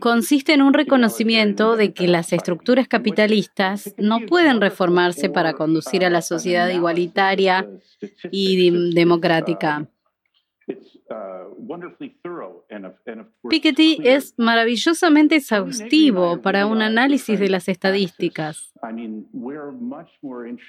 Consiste 0.00 0.52
en 0.52 0.62
un 0.62 0.74
reconocimiento 0.74 1.76
de 1.76 1.92
que 1.92 2.06
las 2.06 2.32
estructuras 2.32 2.88
capitalistas 2.88 3.94
no 3.96 4.20
pueden 4.26 4.60
reformarse 4.60 5.30
para 5.30 5.54
conducir 5.54 6.04
a 6.04 6.10
la 6.10 6.22
sociedad 6.22 6.68
igualitaria 6.68 7.68
y 8.30 8.92
democrática. 8.94 9.88
Piketty 13.48 13.98
es 14.04 14.34
maravillosamente 14.36 15.36
exhaustivo 15.36 16.40
para 16.40 16.66
un 16.66 16.82
análisis 16.82 17.38
de 17.40 17.48
las 17.48 17.68
estadísticas. 17.68 18.72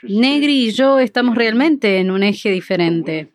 Negri 0.03 0.65
y 0.65 0.71
yo 0.71 0.99
estamos 0.99 1.35
realmente 1.35 1.99
en 1.99 2.11
un 2.11 2.23
eje 2.23 2.49
diferente, 2.49 3.31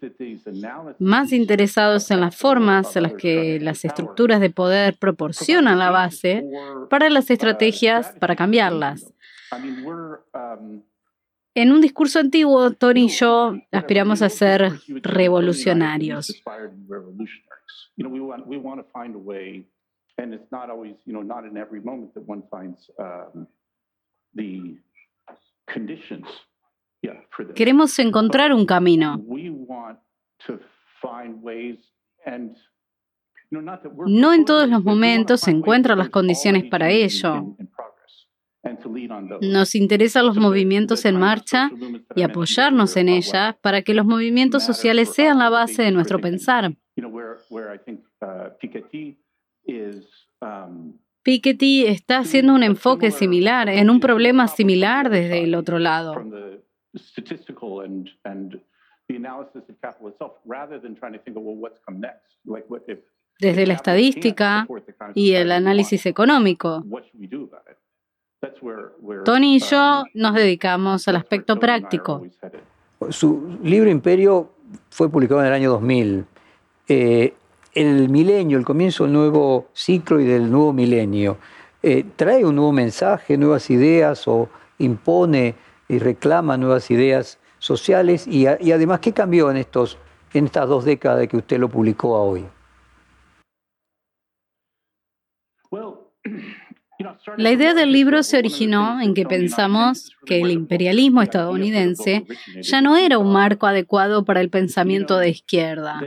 más 0.99 1.33
interesados 1.33 2.11
en 2.11 2.21
las 2.21 2.37
formas 2.37 2.97
en 2.97 3.05
las 3.05 3.15
que 3.15 3.61
las 3.61 3.85
estructuras 3.85 4.41
de 4.41 4.51
poder 4.51 4.97
proporcionan 4.99 5.79
la 5.79 5.91
base 5.91 6.45
para 6.91 7.09
las 7.09 7.31
estrategias 7.31 8.15
para 8.19 8.37
cambiarlas. 8.37 9.15
En 11.57 11.73
un 11.73 11.81
discurso 11.81 12.19
antiguo, 12.19 12.71
Tony 12.73 13.05
y 13.05 13.09
yo 13.09 13.55
aspiramos 13.73 14.21
a 14.21 14.29
ser 14.29 14.73
revolucionarios. 14.89 16.45
Queremos 27.55 27.99
encontrar 28.01 28.53
un 28.53 28.67
camino. 28.67 29.25
No 34.07 34.33
en 34.35 34.45
todos 34.45 34.69
los 34.69 34.85
momentos 34.85 35.41
se 35.41 35.51
encuentran 35.53 35.97
las 35.97 36.11
condiciones 36.11 36.65
para 36.65 36.91
ello. 36.91 37.57
Nos 39.41 39.75
interesan 39.75 40.27
los 40.27 40.37
movimientos 40.37 41.05
en 41.05 41.19
marcha 41.19 41.71
y 42.15 42.23
apoyarnos 42.23 42.97
en 42.97 43.09
ellas 43.09 43.57
para 43.61 43.83
que 43.83 43.95
los 43.95 44.07
movimientos 44.07 44.65
sociales 44.65 45.15
sean 45.15 45.39
la 45.39 45.51
base 45.51 45.83
de 45.83 45.93
nuestro 45.93 46.21
pensar. 46.21 46.73
Piketty 51.23 51.87
está 51.87 52.19
haciendo 52.19 52.55
un 52.55 52.63
enfoque 52.63 53.11
similar, 53.11 53.69
en 53.69 53.91
un 53.91 53.99
problema 53.99 54.47
similar 54.47 55.11
desde 55.11 55.43
el 55.43 55.57
otro 55.57 55.79
lado. 55.81 56.15
Desde 63.39 63.67
la 63.67 63.75
estadística 63.75 64.67
y 65.15 65.33
el 65.33 65.53
análisis 65.53 66.07
económico. 66.07 66.85
Tony 69.25 69.57
y 69.57 69.59
yo 69.61 70.05
nos 70.15 70.35
dedicamos 70.35 71.09
al 71.09 71.17
aspecto 71.17 71.59
práctico. 71.59 72.23
Su 73.11 73.59
libro 73.63 73.91
Imperio 73.91 74.51
fue 74.91 75.11
publicado 75.11 75.41
en 75.41 75.47
el 75.47 75.53
año 75.53 75.71
2000. 75.71 76.27
Eh, 76.89 77.35
el 77.75 78.09
milenio, 78.09 78.59
el 78.59 78.65
comienzo 78.65 79.05
del 79.05 79.13
nuevo 79.13 79.69
ciclo 79.73 80.21
y 80.21 80.25
del 80.25 80.51
nuevo 80.51 80.73
milenio, 80.73 81.39
eh, 81.83 82.05
trae 82.17 82.45
un 82.45 82.57
nuevo 82.57 82.73
mensaje, 82.73 83.37
nuevas 83.37 83.69
ideas 83.71 84.27
o 84.29 84.49
impone 84.79 85.55
y 85.89 85.99
reclama 85.99 86.57
nuevas 86.57 86.91
ideas 86.91 87.39
sociales 87.59 88.27
y, 88.27 88.47
y 88.61 88.73
además, 88.73 89.01
¿qué 89.01 89.13
cambió 89.13 89.51
en, 89.51 89.59
estos, 89.59 89.99
en 90.33 90.47
estas 90.47 90.69
dos 90.69 90.85
décadas 90.85 91.21
de 91.21 91.29
que 91.29 91.37
usted 91.37 91.59
lo 91.59 91.69
publicó 91.69 92.17
a 92.17 92.23
hoy? 92.23 92.47
La 97.37 97.53
idea 97.53 97.75
del 97.75 97.93
libro 97.93 98.23
se 98.23 98.39
originó 98.39 99.01
en 99.01 99.15
que 99.15 99.27
pensamos 99.27 100.17
que 100.25 100.41
el 100.41 100.51
imperialismo 100.51 101.23
estadounidense 101.23 102.25
ya 102.63 102.81
no 102.81 102.97
era 102.97 103.19
un 103.19 103.33
marco 103.33 103.67
adecuado 103.67 104.25
para 104.25 104.41
el 104.41 104.51
pensamiento 104.51 105.19
de 105.19 105.31
izquierda. 105.31 106.01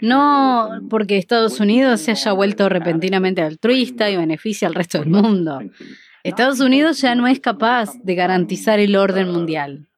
No 0.00 0.80
porque 0.88 1.18
Estados 1.18 1.60
Unidos 1.60 2.00
se 2.00 2.12
haya 2.12 2.32
vuelto 2.32 2.68
repentinamente 2.68 3.42
altruista 3.42 4.10
y 4.10 4.16
beneficia 4.16 4.68
al 4.68 4.74
resto 4.74 4.98
del 4.98 5.10
mundo. 5.10 5.60
Estados 6.22 6.60
Unidos 6.60 7.00
ya 7.00 7.14
no 7.14 7.26
es 7.26 7.40
capaz 7.40 7.90
de 8.02 8.14
garantizar 8.14 8.80
el 8.80 8.96
orden 8.96 9.28
mundial. 9.28 9.88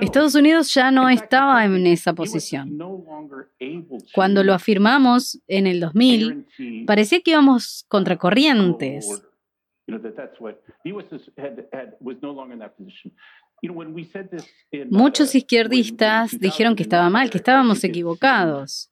Estados 0.00 0.34
Unidos 0.34 0.72
ya 0.74 0.90
no 0.90 1.08
estaba 1.08 1.64
en 1.64 1.86
esa 1.86 2.14
posición. 2.14 2.78
Cuando 4.14 4.44
lo 4.44 4.54
afirmamos 4.54 5.40
en 5.48 5.66
el 5.66 5.80
2000, 5.80 6.46
parecía 6.86 7.20
que 7.20 7.32
íbamos 7.32 7.84
contracorrientes. 7.88 9.24
Muchos 14.90 15.34
izquierdistas 15.34 16.38
dijeron 16.38 16.76
que 16.76 16.82
estaba 16.82 17.10
mal, 17.10 17.28
que 17.30 17.38
estábamos 17.38 17.82
equivocados. 17.84 18.90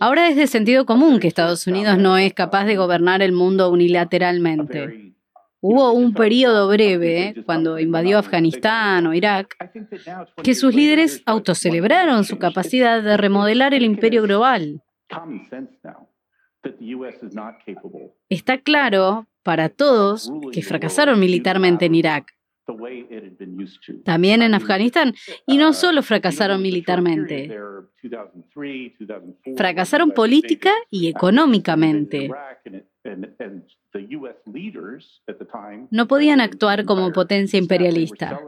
Ahora 0.00 0.28
es 0.28 0.36
de 0.36 0.46
sentido 0.46 0.84
común 0.84 1.18
que 1.18 1.28
Estados 1.28 1.66
Unidos 1.66 1.98
no 1.98 2.18
es 2.18 2.34
capaz 2.34 2.64
de 2.64 2.76
gobernar 2.76 3.22
el 3.22 3.32
mundo 3.32 3.70
unilateralmente. 3.70 5.14
Hubo 5.60 5.92
un 5.92 6.14
periodo 6.14 6.68
breve, 6.68 7.34
cuando 7.44 7.80
invadió 7.80 8.18
Afganistán 8.18 9.06
o 9.06 9.14
Irak, 9.14 9.56
que 10.42 10.54
sus 10.54 10.74
líderes 10.74 11.22
autocelebraron 11.26 12.24
su 12.24 12.38
capacidad 12.38 13.02
de 13.02 13.16
remodelar 13.16 13.74
el 13.74 13.82
imperio 13.82 14.22
global. 14.22 14.82
Está 18.28 18.58
claro 18.58 19.26
para 19.42 19.68
todos 19.68 20.30
que 20.52 20.62
fracasaron 20.62 21.18
militarmente 21.18 21.86
en 21.86 21.94
Irak. 21.94 22.37
También 24.04 24.42
en 24.42 24.54
Afganistán. 24.54 25.14
Y 25.46 25.56
no 25.56 25.72
solo 25.72 26.02
fracasaron 26.02 26.60
militarmente, 26.62 27.50
fracasaron 29.56 30.10
política 30.10 30.72
y 30.90 31.08
económicamente. 31.08 32.30
No 35.90 36.06
podían 36.06 36.40
actuar 36.40 36.84
como 36.84 37.12
potencia 37.12 37.58
imperialista. 37.58 38.40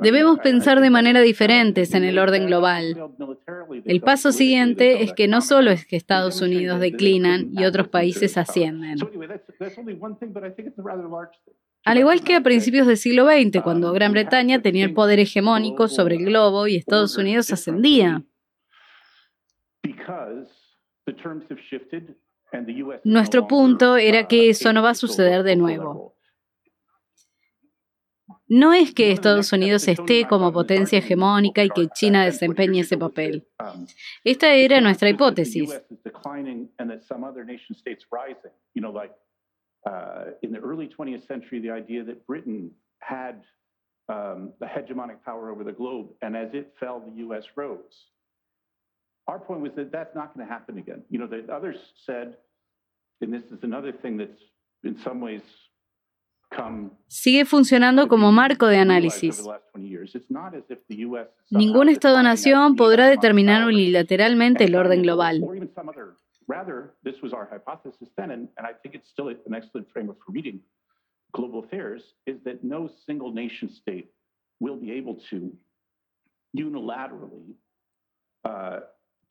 Debemos 0.00 0.38
pensar 0.40 0.80
de 0.80 0.90
manera 0.90 1.20
diferente 1.20 1.84
en 1.92 2.04
el 2.04 2.18
orden 2.18 2.46
global. 2.46 2.96
El 3.84 4.00
paso 4.00 4.32
siguiente 4.32 5.02
es 5.02 5.12
que 5.12 5.28
no 5.28 5.40
solo 5.42 5.70
es 5.70 5.86
que 5.86 5.96
Estados 5.96 6.40
Unidos 6.40 6.80
declinan 6.80 7.50
y 7.52 7.64
otros 7.64 7.88
países 7.88 8.36
ascienden. 8.36 8.96
Al 11.84 11.98
igual 11.98 12.22
que 12.22 12.34
a 12.34 12.40
principios 12.40 12.86
del 12.86 12.96
siglo 12.96 13.26
XX, 13.26 13.60
cuando 13.62 13.92
Gran 13.92 14.12
Bretaña 14.12 14.62
tenía 14.62 14.84
el 14.84 14.94
poder 14.94 15.18
hegemónico 15.18 15.88
sobre 15.88 16.16
el 16.16 16.24
globo 16.24 16.66
y 16.66 16.76
Estados 16.76 17.16
Unidos 17.18 17.52
ascendía. 17.52 18.24
Nuestro 23.04 23.46
punto 23.46 23.96
era 23.96 24.26
que 24.28 24.50
eso 24.50 24.72
no 24.72 24.82
va 24.82 24.90
a 24.90 24.94
suceder 24.94 25.42
de 25.42 25.56
nuevo. 25.56 26.14
No 28.48 28.74
es 28.74 28.92
que 28.92 29.12
Estados 29.12 29.50
Unidos 29.52 29.88
esté 29.88 30.26
como 30.28 30.52
potencia 30.52 30.98
hegemónica 30.98 31.64
y 31.64 31.70
que 31.70 31.88
China 31.88 32.24
desempeñe 32.24 32.80
ese 32.80 32.98
papel. 32.98 33.48
Esta 34.24 34.52
era 34.54 34.80
nuestra 34.80 35.08
hipótesis. 35.08 35.70
in 40.42 40.52
the 40.52 40.60
early 40.60 40.88
20th 40.88 41.26
century, 41.26 41.60
the 41.60 41.70
idea 41.70 42.04
that 42.04 42.24
Britain 42.24 42.70
had 43.00 43.42
um, 44.08 44.52
the 44.60 44.66
hegemonic 44.66 45.22
power 45.24 45.50
over 45.50 45.64
the 45.64 45.72
globe, 45.72 46.10
and 46.22 46.36
as 46.36 46.54
it 46.54 46.72
fell, 46.78 47.00
the 47.00 47.16
U.S. 47.22 47.44
rose. 47.56 48.11
Our 49.28 49.38
point 49.38 49.60
was 49.60 49.72
that 49.76 49.92
that's 49.92 50.14
not 50.14 50.34
going 50.34 50.46
to 50.46 50.52
happen 50.52 50.78
again. 50.78 51.02
You 51.08 51.18
know, 51.18 51.26
the 51.26 51.46
others 51.52 51.76
said, 52.04 52.36
and 53.20 53.32
this 53.32 53.44
is 53.52 53.62
another 53.62 53.92
thing 53.92 54.16
that's 54.16 54.42
in 54.82 54.98
some 54.98 55.20
ways 55.20 55.42
come 56.50 56.90
Sigue 57.08 57.44
funcionando 57.44 58.08
como 58.08 58.32
marco 58.32 58.66
de 58.66 58.78
análisis. 58.78 59.42
Ningún 61.50 61.88
Estado-nación 61.88 62.76
podrá 62.76 63.08
determinar 63.08 63.66
unilateralmente 63.66 64.64
el 64.64 64.74
orden 64.74 65.02
global. 65.02 65.40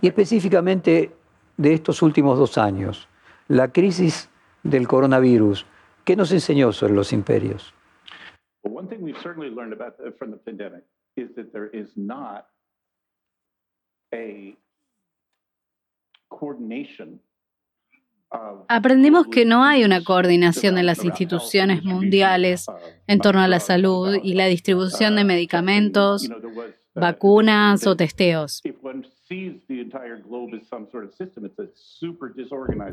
Y 0.00 0.08
específicamente 0.08 1.12
de 1.56 1.74
estos 1.74 2.02
últimos 2.02 2.38
dos 2.38 2.58
años, 2.58 3.08
la 3.48 3.72
crisis 3.72 4.30
del 4.62 4.88
coronavirus, 4.88 5.66
¿qué 6.04 6.16
nos 6.16 6.32
enseñó 6.32 6.72
sobre 6.72 6.94
los 6.94 7.12
imperios? 7.12 7.74
Aprendimos 18.68 19.28
que 19.28 19.44
no 19.44 19.64
hay 19.64 19.84
una 19.84 20.02
coordinación 20.02 20.74
de 20.74 20.82
las 20.82 21.04
instituciones 21.04 21.84
mundiales 21.84 22.66
en 23.06 23.20
torno 23.20 23.40
a 23.40 23.48
la 23.48 23.60
salud 23.60 24.16
y 24.22 24.34
la 24.34 24.46
distribución 24.46 25.16
de 25.16 25.24
medicamentos, 25.24 26.28
vacunas 26.94 27.86
o 27.86 27.96
testeos. 27.96 28.62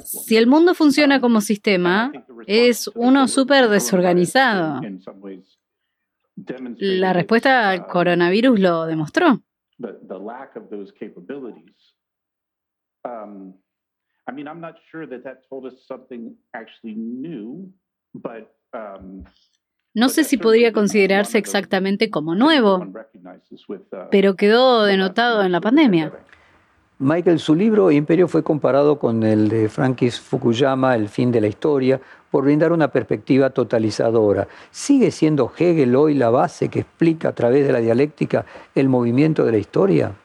Si 0.04 0.36
el 0.36 0.48
mundo 0.48 0.74
funciona 0.74 1.20
como 1.20 1.42
sistema, 1.42 2.12
es 2.48 2.88
uno 2.96 3.28
súper 3.28 3.70
desorganizado. 3.70 4.82
La 6.78 7.14
respuesta 7.14 7.70
al 7.70 7.88
coronavirus 7.88 8.60
lo 8.60 8.86
demostró. 8.86 9.42
I 14.28 14.32
mean, 14.32 14.48
I'm 14.48 14.62
not 14.62 14.76
sure 14.90 15.06
that 15.08 15.24
that 15.24 15.48
told 15.50 15.66
us 15.66 15.86
something 15.86 16.36
actually 16.54 16.96
new, 16.96 17.72
but 18.14 18.56
um, 18.74 19.26
no 19.96 20.10
sé 20.10 20.24
si 20.24 20.38
podría 20.38 20.74
considerarse 20.74 21.38
exactamente 21.38 22.10
como 22.10 22.34
nuevo, 22.34 22.84
pero 24.10 24.36
quedó 24.36 24.86
denotado 24.86 25.44
en 25.44 25.52
la 25.52 25.62
pandemia. 25.62 26.12
Michael, 26.98 27.40
su 27.40 27.54
libro 27.54 27.92
Imperio 27.92 28.28
fue 28.28 28.44
comparado 28.44 28.98
con 28.98 29.24
el 29.24 29.50
de 29.50 29.68
Francis 29.68 30.20
Fukuyama, 30.20 30.96
El 30.96 31.10
fin 31.10 31.32
de 31.32 31.42
la 31.42 31.48
historia, 31.48 32.00
por 32.32 32.46
brindar 32.46 32.72
una 32.72 32.88
perspectiva 32.88 33.50
totalizadora. 33.50 34.48
¿Sigue 34.72 35.12
siendo 35.12 35.52
Hegel 35.56 35.96
hoy 35.96 36.14
la 36.14 36.30
base 36.30 36.70
que 36.70 36.80
explica 36.80 37.30
a 37.30 37.36
través 37.36 37.68
de 37.68 37.74
la 37.74 37.80
dialéctica 37.80 38.46
el 38.74 38.90
movimiento 38.90 39.46
de 39.46 39.52
la 39.52 39.58
historia? 39.58 40.16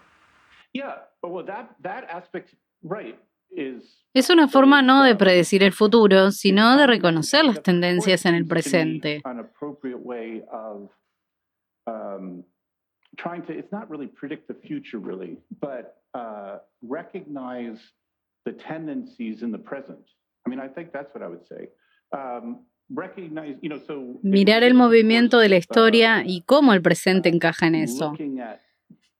Es 4.14 4.30
una 4.30 4.48
forma 4.48 4.82
no 4.82 5.02
de 5.04 5.14
predecir 5.14 5.62
el 5.62 5.72
futuro, 5.72 6.30
sino 6.30 6.76
de 6.76 6.86
reconocer 6.86 7.44
las 7.44 7.62
tendencias 7.62 8.24
en 8.26 8.34
el 8.34 8.46
presente. 8.46 9.20
uh, 23.88 24.20
mirar 24.22 24.62
el 24.62 24.74
movimiento 24.74 25.38
de 25.38 25.48
la 25.48 25.56
historia 25.56 26.22
y 26.24 26.42
cómo 26.42 26.72
el 26.72 26.80
presente 26.80 27.28
encaja 27.28 27.66
en 27.66 27.74
eso 27.74 28.14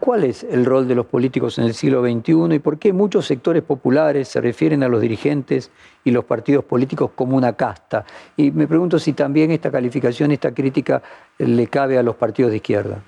¿Cuál 0.00 0.24
es 0.24 0.44
el 0.44 0.64
rol 0.64 0.86
de 0.86 0.94
los 0.94 1.06
políticos 1.06 1.58
en 1.58 1.64
el 1.64 1.74
siglo 1.74 2.02
XXI 2.02 2.54
y 2.54 2.58
por 2.58 2.78
qué 2.78 2.92
muchos 2.92 3.26
sectores 3.26 3.62
populares 3.62 4.28
se 4.28 4.40
refieren 4.40 4.82
a 4.82 4.88
los 4.88 5.00
dirigentes 5.00 5.70
y 6.04 6.10
los 6.10 6.24
partidos 6.24 6.64
políticos 6.64 7.12
como 7.14 7.36
una 7.36 7.54
casta? 7.54 8.04
Y 8.36 8.50
me 8.50 8.66
pregunto 8.66 8.98
si 8.98 9.14
también 9.14 9.50
esta 9.50 9.70
calificación, 9.70 10.32
esta 10.32 10.52
crítica 10.52 11.02
le 11.38 11.66
cabe 11.68 11.98
a 11.98 12.02
los 12.02 12.16
partidos 12.16 12.50
de 12.50 12.56
izquierda. 12.58 13.02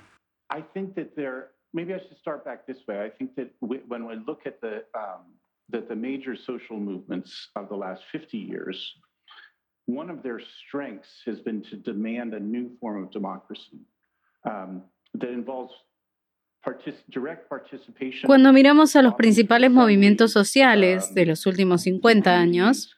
I 0.51 0.63
think 0.73 0.95
that 0.95 1.15
there, 1.15 1.51
maybe 1.73 1.93
I 1.93 1.99
should 1.99 2.17
start 2.17 2.43
back 2.43 2.65
this 2.65 2.79
way. 2.87 3.05
I 3.05 3.09
think 3.09 3.35
that 3.35 3.49
we, 3.61 3.81
when 3.87 4.05
we 4.07 4.15
look 4.15 4.47
at 4.47 4.59
the, 4.59 4.83
um, 4.95 5.37
that 5.69 5.87
the 5.87 5.95
major 5.95 6.35
social 6.35 6.77
movements 6.77 7.49
of 7.55 7.69
the 7.69 7.75
last 7.75 8.01
50 8.11 8.37
years, 8.37 8.95
one 9.85 10.09
of 10.09 10.23
their 10.23 10.41
strengths 10.67 11.21
has 11.25 11.39
been 11.39 11.61
to 11.69 11.75
demand 11.75 12.33
a 12.33 12.39
new 12.39 12.71
form 12.79 13.03
of 13.03 13.11
democracy 13.11 13.79
um, 14.43 14.83
that 15.13 15.29
involves 15.29 15.73
Cuando 18.25 18.51
miramos 18.53 18.95
a 18.95 19.01
los 19.01 19.13
principales 19.15 19.71
movimientos 19.71 20.31
sociales 20.31 21.13
de 21.13 21.25
los 21.25 21.45
últimos 21.45 21.83
50 21.83 22.37
años, 22.37 22.97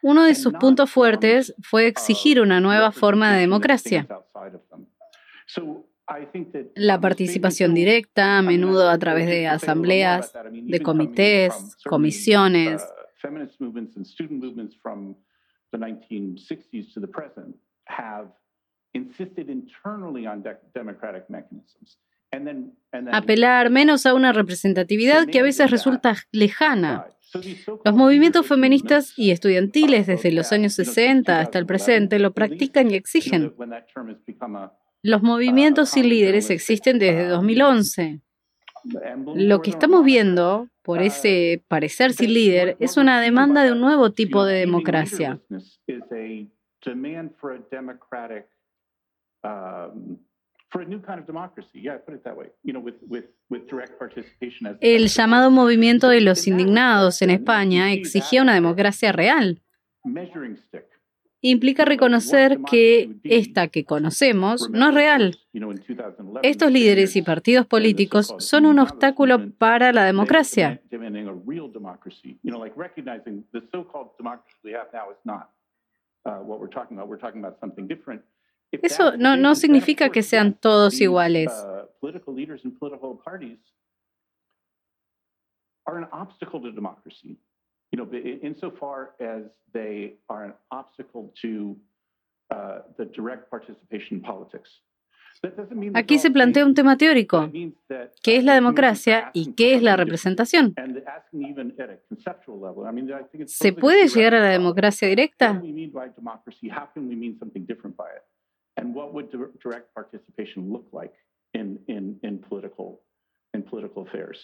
uno 0.00 0.24
de 0.24 0.34
sus 0.34 0.54
puntos 0.54 0.90
fuertes 0.90 1.54
fue 1.62 1.86
exigir 1.86 2.40
una 2.40 2.60
nueva 2.60 2.92
forma 2.92 3.32
de 3.32 3.40
democracia. 3.40 4.08
La 6.74 7.00
participación 7.00 7.74
directa, 7.74 8.38
a 8.38 8.42
menudo 8.42 8.88
a 8.88 8.98
través 8.98 9.26
de 9.26 9.46
asambleas, 9.46 10.32
de 10.50 10.80
comités, 10.80 11.76
comisiones. 11.84 12.82
Apelar 23.12 23.70
menos 23.70 24.06
a 24.06 24.14
una 24.14 24.32
representatividad 24.32 25.26
que 25.26 25.40
a 25.40 25.42
veces 25.42 25.70
resulta 25.70 26.16
lejana. 26.30 27.06
Los 27.84 27.94
movimientos 27.94 28.46
feministas 28.46 29.18
y 29.18 29.30
estudiantiles 29.30 30.06
desde 30.06 30.32
los 30.32 30.52
años 30.52 30.74
60 30.74 31.40
hasta 31.40 31.58
el 31.58 31.66
presente 31.66 32.18
lo 32.18 32.32
practican 32.32 32.90
y 32.90 32.94
exigen. 32.94 33.54
Los 35.02 35.22
movimientos 35.22 35.90
sin 35.90 36.08
líderes 36.08 36.50
existen 36.50 36.98
desde 36.98 37.26
2011. 37.26 38.20
Lo 39.34 39.62
que 39.62 39.70
estamos 39.70 40.04
viendo 40.04 40.68
por 40.82 41.02
ese 41.02 41.62
parecer 41.68 42.12
sin 42.12 42.34
líder 42.34 42.76
es 42.80 42.96
una 42.96 43.20
demanda 43.20 43.62
de 43.62 43.72
un 43.72 43.80
nuevo 43.80 44.12
tipo 44.12 44.44
de 44.44 44.58
democracia. 44.58 45.40
El 54.80 55.08
llamado 55.08 55.50
movimiento 55.50 56.08
de 56.08 56.20
los 56.20 56.46
indignados 56.46 57.20
en 57.22 57.30
España 57.30 57.92
exigía 57.92 58.42
una 58.42 58.54
democracia 58.54 59.12
real. 59.12 59.60
Implica 61.44 61.84
reconocer 61.84 62.60
que 62.70 63.16
esta 63.24 63.66
que 63.66 63.84
conocemos 63.84 64.70
no 64.70 64.90
es 64.90 64.94
real. 64.94 65.38
Estos 66.42 66.70
líderes 66.70 67.16
y 67.16 67.22
partidos 67.22 67.66
políticos 67.66 68.34
son 68.38 68.64
un 68.64 68.78
obstáculo 68.78 69.50
para 69.58 69.92
la 69.92 70.04
democracia. 70.04 70.80
Eso 78.72 79.16
no, 79.16 79.36
no 79.36 79.54
significa 79.54 80.10
que 80.10 80.22
sean 80.22 80.54
todos 80.54 81.00
iguales. 81.00 81.52
uh, 81.52 81.88
politics. 94.22 94.82
Aquí 95.94 96.18
se 96.18 96.30
plantea 96.30 96.64
un 96.64 96.74
tema 96.74 96.96
teórico. 96.96 97.50
¿Qué 98.22 98.36
es 98.36 98.44
la 98.44 98.54
democracia 98.54 99.30
y 99.32 99.54
qué 99.54 99.74
es 99.74 99.82
la 99.82 99.96
representación? 99.96 100.74
¿Se 103.46 103.72
puede 103.72 104.08
llegar 104.08 104.34
a 104.34 104.40
la 104.40 104.50
democracia 104.50 105.08
directa? 105.08 105.60
And 108.82 108.92
what 108.94 109.14
would 109.14 109.30
direct 109.62 109.94
participation 109.94 110.72
look 110.72 110.86
like 110.92 111.14
in, 111.54 111.78
in, 111.86 112.18
in, 112.24 112.38
political, 112.38 113.00
in 113.54 113.62
political 113.62 114.02
affairs. 114.02 114.38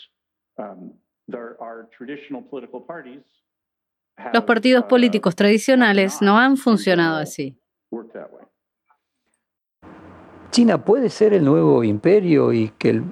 Um, 0.59 0.93
there 1.27 1.57
are 1.61 1.89
traditional 1.97 2.43
political 2.43 2.81
parties 2.81 3.25
Los 4.33 4.45
partidos 4.45 4.85
uh, 4.85 4.89
políticos 4.89 5.37
tradicionales 5.37 6.21
no 6.21 6.39
han 6.39 6.57
funcionado 6.57 7.19
así. 7.19 7.57
China 10.51 10.85
puede 10.85 11.09
ser 11.09 11.35
el 11.35 11.45
nuevo 11.45 11.85
imperio 11.85 12.53
y 12.53 12.73
que 12.79 12.91
el 12.91 13.05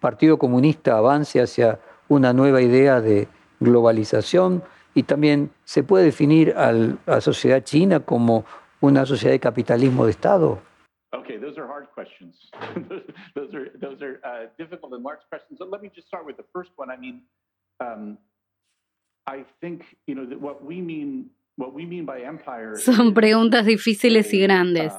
Partido 0.00 0.36
Comunista 0.36 0.96
avance 0.96 1.40
hacia 1.40 1.78
una 2.08 2.32
nueva 2.32 2.60
idea 2.60 3.00
de 3.00 3.28
globalización 3.60 4.64
y 4.94 5.04
también 5.04 5.50
se 5.64 5.84
puede 5.84 6.06
definir 6.06 6.54
a 6.56 6.72
la 6.72 7.20
sociedad 7.20 7.62
china 7.62 8.00
como 8.00 8.44
una 8.80 9.06
sociedad 9.06 9.32
de 9.32 9.40
capitalismo 9.40 10.06
de 10.06 10.10
Estado? 10.12 10.60
Okay, 11.14 11.38
those 11.38 11.56
are 11.56 11.66
hard 11.66 11.86
questions. 11.94 12.34
those 13.34 13.54
are 13.54 13.68
those 13.80 14.02
are 14.02 14.20
uh, 14.24 14.46
difficult 14.58 14.92
and 14.92 15.02
large 15.02 15.20
questions. 15.30 15.58
So 15.58 15.64
let 15.64 15.80
me 15.80 15.90
just 15.94 16.06
start 16.06 16.26
with 16.26 16.36
the 16.36 16.44
first 16.52 16.70
one. 16.76 16.90
I 16.90 16.96
mean, 16.96 17.22
um, 17.80 18.18
I 19.26 19.44
think 19.60 19.84
you 20.06 20.14
know 20.14 20.26
that 20.26 20.38
what 20.40 20.62
we 20.62 20.80
mean 20.82 21.30
what 21.56 21.72
we 21.72 21.86
mean 21.86 22.04
by 22.04 22.20
empire. 22.20 22.76
Son 22.76 23.14
preguntas 23.14 23.64
difíciles 23.64 24.32
y 24.34 24.40
grandes. 24.40 24.92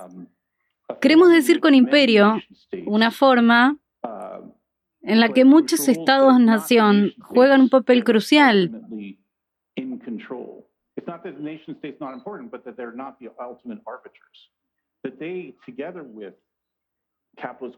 Queremos 0.99 1.29
decir 1.31 1.59
con 1.59 1.75
imperio 1.75 2.41
una 2.87 3.11
forma 3.11 3.77
en 5.01 5.19
la 5.19 5.29
que 5.29 5.45
muchos 5.45 5.87
estados-nación 5.87 7.13
juegan 7.21 7.61
un 7.61 7.69
papel 7.69 8.03
crucial. 8.03 8.71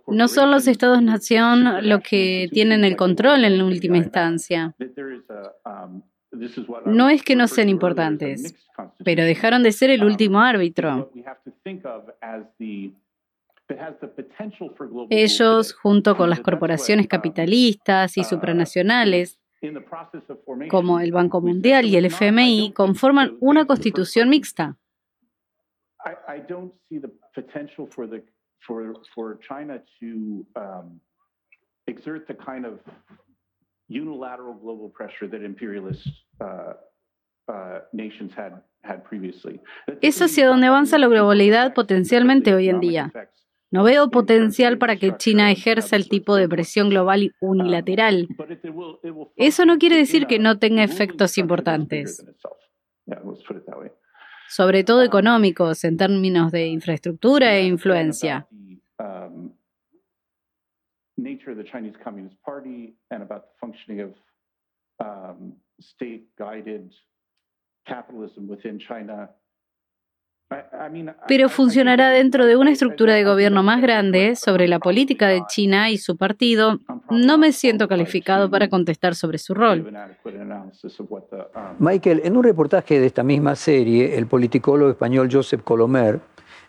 No 0.07 0.27
son 0.27 0.51
los 0.51 0.67
estados-nación 0.67 1.87
los 1.87 2.01
que 2.01 2.49
tienen 2.51 2.83
el 2.83 2.95
control 2.95 3.45
en 3.45 3.57
la 3.57 3.65
última 3.65 3.97
instancia. 3.97 4.75
No 6.85 7.09
es 7.09 7.23
que 7.23 7.35
no 7.35 7.47
sean 7.47 7.69
importantes, 7.69 8.55
pero 9.03 9.23
dejaron 9.23 9.63
de 9.63 9.71
ser 9.71 9.89
el 9.89 10.03
último 10.03 10.39
árbitro. 10.41 11.11
Ellos, 15.09 15.73
junto 15.73 16.17
con 16.17 16.29
las 16.29 16.39
corporaciones 16.39 17.07
capitalistas 17.07 18.17
y 18.17 18.23
supranacionales, 18.23 19.39
como 20.69 20.99
el 20.99 21.11
Banco 21.11 21.41
Mundial 21.41 21.85
y 21.85 21.95
el 21.95 22.05
FMI, 22.05 22.73
conforman 22.73 23.37
una 23.39 23.65
constitución 23.65 24.29
mixta. 24.29 24.77
Unilateral 33.91 34.53
global 34.53 34.89
pressure 34.89 35.27
that 35.27 35.43
imperialist 35.43 36.07
uh, 36.39 36.73
uh, 37.47 37.79
nations 37.91 38.31
had, 38.35 38.53
had 38.83 39.03
previously. 39.03 39.59
Es 40.01 40.21
hacia 40.21 40.47
donde 40.47 40.67
avanza 40.67 40.97
la 40.97 41.07
globalidad 41.07 41.73
potencialmente 41.73 42.55
hoy 42.55 42.69
en 42.69 42.79
día. 42.79 43.11
No 43.69 43.83
veo 43.83 44.09
potencial 44.09 44.77
para 44.77 44.97
que 44.97 45.15
China 45.15 45.49
ejerza 45.49 45.95
el 45.95 46.09
tipo 46.09 46.35
de 46.35 46.49
presión 46.49 46.89
global 46.89 47.33
unilateral. 47.39 48.27
Eso 49.37 49.65
no 49.65 49.77
quiere 49.77 49.95
decir 49.95 50.27
que 50.27 50.39
no 50.39 50.59
tenga 50.59 50.83
efectos 50.83 51.37
importantes, 51.37 52.25
sobre 54.51 54.83
todo 54.83 55.01
económicos 55.01 55.85
en 55.85 55.95
términos 55.95 56.51
de 56.51 56.67
infraestructura 56.67 57.55
e 57.55 57.63
influencia. 57.63 58.45
Pero 71.27 71.49
funcionará 71.49 72.09
dentro 72.09 72.45
de 72.45 72.55
una 72.55 72.71
estructura 72.71 73.13
de 73.13 73.23
gobierno 73.23 73.63
más 73.63 73.81
grande 73.81 74.35
sobre 74.35 74.67
la 74.67 74.79
política 74.79 75.27
de 75.27 75.43
China 75.47 75.89
y 75.89 75.97
su 75.97 76.17
partido. 76.17 76.79
No 77.09 77.37
me 77.37 77.51
siento 77.51 77.87
calificado 77.87 78.49
para 78.49 78.69
contestar 78.69 79.15
sobre 79.15 79.37
su 79.37 79.53
rol. 79.53 79.91
Michael, 81.79 82.21
en 82.23 82.37
un 82.37 82.43
reportaje 82.43 82.99
de 82.99 83.05
esta 83.05 83.23
misma 83.23 83.55
serie, 83.55 84.17
el 84.17 84.27
politicólogo 84.27 84.91
español 84.91 85.29
Joseph 85.31 85.61
Colomer 85.63 86.19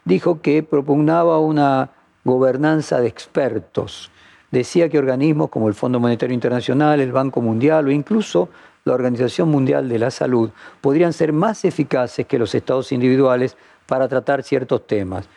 dijo 0.04 0.40
que 0.40 0.62
propugnaba 0.62 1.38
una 1.38 1.90
gobernanza 2.24 3.00
de 3.00 3.08
expertos 3.08 4.10
decía 4.52 4.88
que 4.88 4.98
organismos 4.98 5.48
como 5.48 5.66
el 5.66 5.74
Fondo 5.74 5.98
Monetario 5.98 6.34
Internacional, 6.34 7.00
el 7.00 7.10
Banco 7.10 7.40
Mundial 7.40 7.88
o 7.88 7.90
incluso 7.90 8.50
la 8.84 8.92
Organización 8.92 9.48
Mundial 9.48 9.88
de 9.88 9.98
la 9.98 10.10
Salud 10.10 10.50
podrían 10.80 11.12
ser 11.12 11.32
más 11.32 11.64
eficaces 11.64 12.26
que 12.26 12.38
los 12.38 12.54
estados 12.54 12.92
individuales 12.92 13.56
para 13.86 14.08
tratar 14.08 14.42
ciertos 14.42 14.86
temas. 14.86 15.28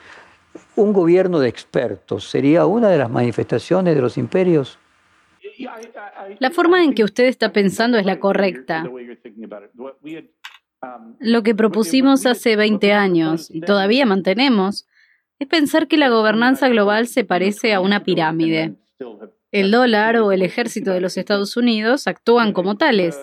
¿Un 0.75 0.93
gobierno 0.93 1.39
de 1.39 1.49
expertos 1.49 2.29
sería 2.29 2.65
una 2.65 2.89
de 2.89 2.97
las 2.97 3.09
manifestaciones 3.09 3.95
de 3.95 4.01
los 4.01 4.17
imperios? 4.17 4.79
La 6.39 6.51
forma 6.51 6.83
en 6.83 6.93
que 6.93 7.03
usted 7.03 7.25
está 7.25 7.51
pensando 7.51 7.97
es 7.97 8.05
la 8.05 8.19
correcta. 8.19 8.83
Lo 11.19 11.43
que 11.43 11.55
propusimos 11.55 12.25
hace 12.25 12.55
20 12.55 12.93
años 12.93 13.49
y 13.49 13.61
todavía 13.61 14.05
mantenemos 14.05 14.87
es 15.39 15.47
pensar 15.47 15.87
que 15.87 15.97
la 15.97 16.09
gobernanza 16.09 16.69
global 16.69 17.07
se 17.07 17.23
parece 17.23 17.73
a 17.73 17.79
una 17.79 18.03
pirámide. 18.03 18.75
El 19.51 19.71
dólar 19.71 20.17
o 20.17 20.31
el 20.31 20.41
ejército 20.41 20.91
de 20.91 21.01
los 21.01 21.17
Estados 21.17 21.57
Unidos 21.57 22.07
actúan 22.07 22.53
como 22.53 22.75
tales. 22.75 23.17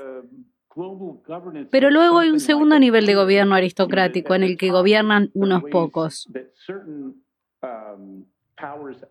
Pero 1.70 1.90
luego 1.90 2.18
hay 2.18 2.30
un 2.30 2.40
segundo 2.40 2.78
nivel 2.78 3.06
de 3.06 3.14
gobierno 3.14 3.54
aristocrático 3.54 4.34
en 4.34 4.42
el 4.42 4.56
que 4.56 4.70
gobiernan 4.70 5.30
unos 5.34 5.62
pocos. 5.64 6.28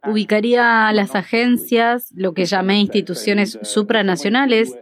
Ubicaría 0.08 0.88
a 0.88 0.94
las 0.94 1.16
agencias, 1.16 2.12
lo 2.16 2.34
que 2.34 2.46
llamé 2.46 2.80
instituciones 2.80 3.60
supranacionales, 3.64 4.76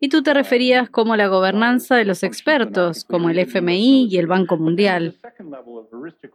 y 0.00 0.08
tú 0.08 0.22
te 0.22 0.34
referías 0.34 0.90
como 0.90 1.16
la 1.16 1.28
gobernanza 1.28 1.96
de 1.96 2.04
los 2.04 2.22
expertos, 2.22 3.04
como 3.04 3.30
el 3.30 3.38
FMI 3.38 4.08
y 4.10 4.18
el 4.18 4.26
Banco 4.26 4.56
Mundial. 4.56 5.16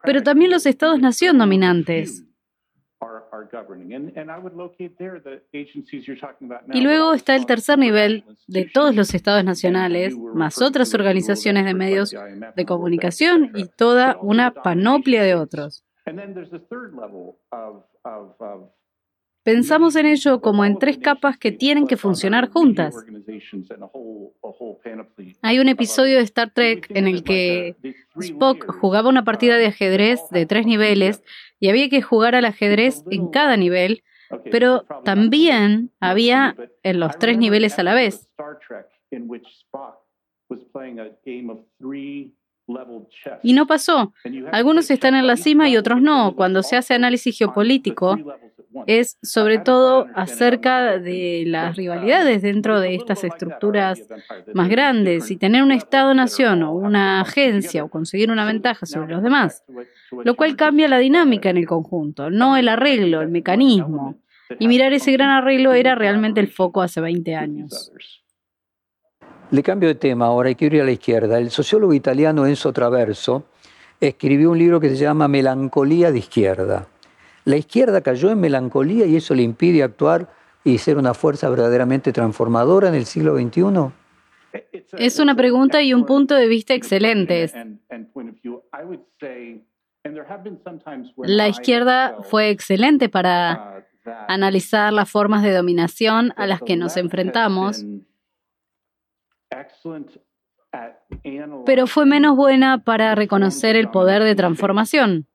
Pero 0.04 0.24
también 0.24 0.52
los 0.52 0.66
estados-nación 0.66 1.38
dominantes. 1.38 2.26
Y 6.74 6.82
luego 6.82 7.14
está 7.14 7.36
el 7.36 7.46
tercer 7.46 7.78
nivel 7.78 8.24
de 8.48 8.66
todos 8.66 8.96
los 8.96 9.14
estados 9.14 9.44
nacionales, 9.44 10.16
más 10.34 10.62
otras 10.62 10.94
organizaciones 10.94 11.66
de 11.66 11.74
medios 11.74 12.16
de 12.56 12.66
comunicación 12.66 13.52
y 13.56 13.66
toda 13.68 14.18
una 14.22 14.52
panoplia 14.52 15.24
de 15.24 15.36
otros. 15.36 15.84
Pensamos 19.44 19.96
en 19.96 20.06
ello 20.06 20.42
como 20.42 20.66
en 20.66 20.78
tres 20.78 20.98
capas 20.98 21.38
que 21.38 21.52
tienen 21.52 21.88
que 21.88 21.98
funcionar 21.98 22.50
juntas. 22.50 22.96
Hay 25.42 25.60
un 25.60 25.70
episodio 25.70 26.18
de 26.18 26.24
Star 26.24 26.52
Trek 26.52 26.88
en 26.90 27.08
el 27.08 27.24
que 27.24 27.76
Spock 28.20 28.72
jugaba 28.80 29.10
una 29.10 29.24
partida 29.24 29.58
de 29.58 29.68
ajedrez 29.68 30.20
de 30.30 30.46
tres 30.46 30.66
niveles 30.66 31.24
y 31.60 31.70
había 31.70 31.90
que 31.90 32.02
jugar 32.02 32.36
al 32.36 32.46
ajedrez 32.46 33.04
en 33.10 33.28
cada 33.30 33.58
nivel, 33.58 34.04
pero 34.52 34.86
también 35.04 35.92
había 36.00 36.56
en 36.84 37.00
los 37.00 37.18
tres 37.18 37.38
niveles 37.38 37.78
a 37.80 37.84
la 37.84 37.94
vez. 37.94 38.30
Y 43.44 43.54
no 43.54 43.68
pasó. 43.68 44.14
Algunos 44.52 44.90
están 44.92 45.16
en 45.16 45.28
la 45.28 45.38
cima 45.38 45.70
y 45.70 45.78
otros 45.78 46.02
no. 46.02 46.36
Cuando 46.36 46.64
se 46.64 46.76
hace 46.76 46.94
análisis 46.94 47.38
geopolítico, 47.38 48.18
es 48.86 49.18
sobre 49.22 49.58
todo 49.58 50.08
acerca 50.16 50.98
de 51.00 51.44
las 51.48 51.76
rivalidades 51.76 52.42
dentro 52.42 52.80
de 52.80 52.96
estas 52.96 53.24
estructuras 53.24 54.08
más 54.54 54.70
grandes 54.70 55.32
y 55.32 55.38
tener 55.38 55.64
un 55.64 55.72
Estado-nación 55.72 56.64
o 56.64 56.74
una 56.74 57.22
agencia 57.22 57.84
o 57.84 57.90
conseguir 57.90 58.32
una 58.32 58.46
ventaja 58.46 58.86
sobre 58.86 59.14
los 59.14 59.24
demás, 59.24 59.64
lo 60.24 60.36
cual 60.36 60.56
cambia 60.56 60.88
la 60.88 61.00
dinámica 61.00 61.50
en 61.50 61.58
el 61.58 61.66
conjunto, 61.66 62.30
no 62.30 62.58
el 62.58 62.68
arreglo, 62.68 63.22
el 63.22 63.30
mecanismo. 63.30 64.16
Y 64.58 64.68
mirar 64.68 64.94
ese 64.94 65.12
gran 65.12 65.30
arreglo 65.30 65.74
era 65.74 65.94
realmente 65.94 66.40
el 66.40 66.48
foco 66.48 66.82
hace 66.82 67.02
20 67.02 67.36
años. 67.36 67.92
Le 69.52 69.64
cambio 69.64 69.90
de 69.90 69.96
tema 69.96 70.28
ahora, 70.28 70.50
hay 70.50 70.56
que 70.56 70.66
ir 70.66 70.82
a 70.82 70.86
la 70.86 70.92
izquierda. 70.92 71.40
El 71.40 71.50
sociólogo 71.50 71.94
italiano 71.94 72.46
Enzo 72.46 72.72
Traverso 72.72 73.46
escribió 74.00 74.52
un 74.52 74.60
libro 74.60 74.80
que 74.80 74.90
se 74.90 74.98
llama 74.98 75.28
Melancolía 75.28 76.12
de 76.12 76.20
Izquierda. 76.20 76.88
La 77.46 77.58
izquierda 77.58 78.02
cayó 78.02 78.30
en 78.30 78.40
melancolía 78.40 79.08
y 79.08 79.16
eso 79.16 79.34
le 79.34 79.42
impide 79.42 79.82
actuar 79.82 80.30
y 80.64 80.78
ser 80.78 80.98
una 80.98 81.14
fuerza 81.14 81.50
verdaderamente 81.50 82.12
transformadora 82.14 82.90
en 82.90 82.96
el 82.96 83.06
siglo 83.06 83.36
XXI. 83.36 83.92
Es 84.98 85.20
una 85.20 85.36
pregunta 85.36 85.82
y 85.82 85.94
un 85.94 86.06
punto 86.06 86.36
de 86.36 86.48
vista 86.48 86.74
excelentes. 86.76 87.54
La 91.18 91.48
izquierda 91.48 92.18
fue 92.24 92.50
excelente 92.50 93.10
para 93.10 93.86
analizar 94.28 94.94
las 94.94 95.10
formas 95.10 95.44
de 95.44 95.54
dominación 95.54 96.34
a 96.36 96.46
las 96.46 96.62
que 96.62 96.76
nos 96.76 96.98
enfrentamos, 96.98 97.86
pero 101.66 101.88
fue 101.88 102.06
menos 102.06 102.36
buena 102.36 102.84
para 102.84 103.16
reconocer 103.16 103.76
el 103.76 103.90
poder 103.90 104.24
de 104.24 104.36
transformación. 104.36 105.28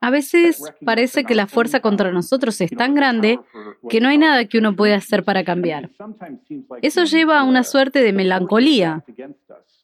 A 0.00 0.10
veces 0.10 0.62
parece 0.84 1.24
que 1.24 1.34
la 1.34 1.46
fuerza 1.46 1.80
contra 1.80 2.12
nosotros 2.12 2.60
es 2.60 2.70
tan 2.70 2.94
grande 2.94 3.40
que 3.88 4.00
no 4.00 4.08
hay 4.08 4.18
nada 4.18 4.44
que 4.46 4.58
uno 4.58 4.74
pueda 4.74 4.96
hacer 4.96 5.24
para 5.24 5.44
cambiar. 5.44 5.90
Eso 6.82 7.04
lleva 7.04 7.40
a 7.40 7.44
una 7.44 7.62
suerte 7.62 8.02
de 8.02 8.12
melancolía. 8.12 9.04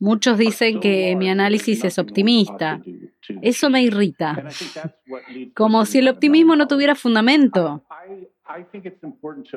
Muchos 0.00 0.36
dicen 0.36 0.80
que 0.80 1.14
mi 1.16 1.30
análisis 1.30 1.84
es 1.84 1.98
optimista, 1.98 2.80
Eso 3.40 3.70
me 3.70 3.82
irrita. 3.82 4.44
Como 5.54 5.84
si 5.84 5.98
el 5.98 6.08
optimismo 6.08 6.56
no 6.56 6.66
tuviera 6.66 6.94
fundamento. 6.94 7.84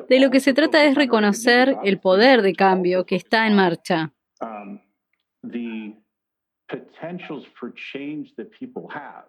De 0.08 0.20
lo 0.20 0.30
que 0.30 0.40
se 0.40 0.54
trata 0.54 0.86
es 0.86 0.96
reconocer 0.96 1.76
el 1.84 2.00
poder 2.00 2.42
de 2.42 2.54
cambio 2.54 3.06
que 3.06 3.16
está 3.16 3.48
en 3.48 3.56
marcha. 3.56 4.14
Potentials 6.70 7.46
for 7.60 7.72
change 7.72 8.34
that 8.38 8.52
people 8.52 8.88
have. 8.90 9.26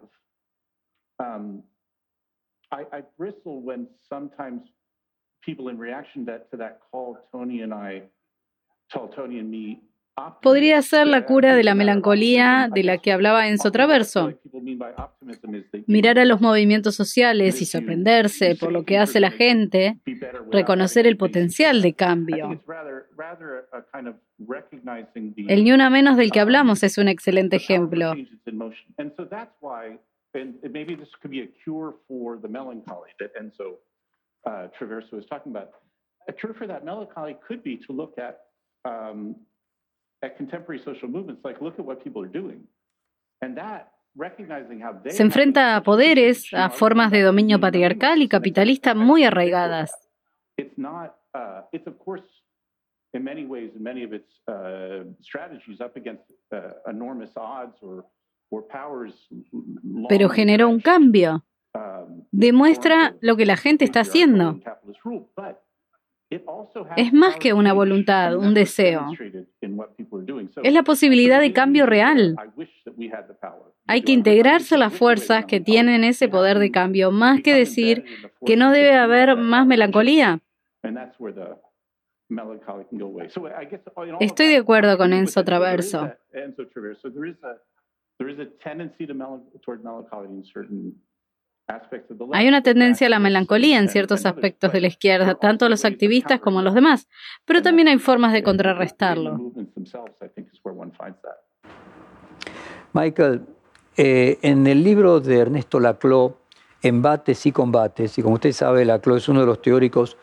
Um, 1.19 1.63
I, 2.71 2.85
I 2.91 3.03
bristle 3.17 3.61
when 3.61 3.87
sometimes 4.09 4.63
people, 5.41 5.69
in 5.69 5.77
reaction 5.77 6.25
that, 6.25 6.51
to 6.51 6.57
that, 6.57 6.79
call 6.91 7.17
Tony 7.31 7.61
and 7.61 7.73
I, 7.73 8.03
tell 8.91 9.07
Tony 9.07 9.39
and 9.39 9.49
me. 9.49 9.81
Podría 10.41 10.81
ser 10.81 11.05
la 11.07 11.25
cura 11.25 11.55
de 11.55 11.63
la 11.63 11.75
melancolía 11.75 12.69
de 12.73 12.83
la 12.83 12.97
que 12.97 13.11
hablaba 13.11 13.47
Enzo 13.47 13.71
Traverso. 13.71 14.33
Mirar 15.85 16.17
a 16.17 16.25
los 16.25 16.41
movimientos 16.41 16.95
sociales 16.95 17.61
y 17.61 17.65
sorprenderse 17.65 18.55
por 18.55 18.71
lo 18.71 18.83
que 18.83 18.97
hace 18.97 19.19
la 19.19 19.29
gente, 19.29 19.99
reconocer 20.51 21.05
el 21.05 21.17
potencial 21.17 21.81
de 21.81 21.93
cambio. 21.93 22.59
El 25.47 25.63
ni 25.63 25.71
una 25.71 25.89
menos 25.89 26.17
del 26.17 26.31
que 26.31 26.39
hablamos 26.39 26.81
es 26.81 26.97
un 26.97 27.07
excelente 27.09 27.57
ejemplo. 27.57 28.13
Traverso 34.79 35.17
contemporary 40.37 40.79
social 40.79 41.09
movements, 41.09 41.43
like 41.43 41.61
look 41.61 41.79
at 41.79 41.85
what 41.85 42.03
people 42.03 42.23
are 42.23 42.31
doing, 42.31 42.67
and 43.41 43.55
that 43.55 43.91
recognizing 44.15 44.81
how 44.81 44.93
they 44.93 45.11
Se 45.11 45.23
enfrenta 45.23 45.75
a 45.75 45.83
poderes, 45.83 46.51
a 46.53 46.69
formas 46.69 47.11
de 47.11 47.21
dominio 47.21 47.59
patriarcal 47.59 48.21
y 48.21 48.27
capitalista 48.27 48.95
muy 48.95 49.23
arraigadas. 49.23 49.91
Pero 60.09 60.29
generó 60.29 60.69
un 60.69 60.79
cambio. 60.79 61.43
um, 61.73 62.23
Demuestra 62.31 63.15
lo 63.21 63.35
que 63.35 63.45
la 63.45 63.55
gente 63.55 63.85
está 63.85 64.01
haciendo. 64.01 64.59
Es 66.97 67.13
más 67.13 67.37
que 67.37 67.53
una 67.53 67.73
voluntad, 67.73 68.35
un 68.35 68.53
deseo. 68.53 69.07
Es 70.63 70.73
la 70.73 70.83
posibilidad 70.83 71.39
de 71.39 71.53
cambio 71.53 71.85
real. 71.85 72.35
Hay 73.87 74.01
que 74.01 74.11
integrarse 74.11 74.75
a 74.75 74.77
las 74.77 74.93
fuerzas 74.93 75.45
que 75.45 75.61
tienen 75.61 76.03
ese 76.03 76.27
poder 76.27 76.59
de 76.59 76.71
cambio, 76.71 77.11
más 77.11 77.41
que 77.41 77.53
decir 77.53 78.03
que 78.45 78.57
no 78.57 78.71
debe 78.71 78.95
haber 78.95 79.37
más 79.37 79.65
melancolía. 79.65 80.41
Estoy 84.19 84.47
de 84.47 84.57
acuerdo 84.57 84.97
con 84.97 85.13
Enzo 85.13 85.45
Traverso. 85.45 86.11
Hay 92.31 92.47
una 92.47 92.63
tendencia 92.63 93.07
a 93.07 93.09
la 93.09 93.19
melancolía 93.19 93.77
en 93.77 93.89
ciertos 93.89 94.25
aspectos 94.25 94.71
de 94.71 94.79
la 94.79 94.87
izquierda, 94.87 95.35
tanto 95.35 95.65
also 95.65 95.69
los 95.69 95.83
activistas 95.83 96.39
como 96.39 96.59
counter 96.59 96.63
los 96.63 96.73
demás. 96.73 97.09
Pero 97.45 97.61
también 97.61 97.89
hay 97.89 97.99
formas 97.99 98.31
de 98.31 98.41
contrarrestarlo. 98.41 99.53
Michael, 102.93 103.41
eh, 103.97 104.39
en 104.41 104.65
el 104.65 104.83
libro 104.83 105.19
de 105.19 105.39
Ernesto 105.39 105.79
Laclau, 105.79 106.37
Embates 106.81 107.45
y 107.45 107.51
Combates, 107.51 108.17
y 108.17 108.21
como 108.21 108.35
usted 108.35 108.53
sabe, 108.53 108.85
Laclau 108.85 109.17
es 109.17 109.27
uno 109.27 109.41
de 109.41 109.45
los 109.47 109.61
teóricos 109.61 110.17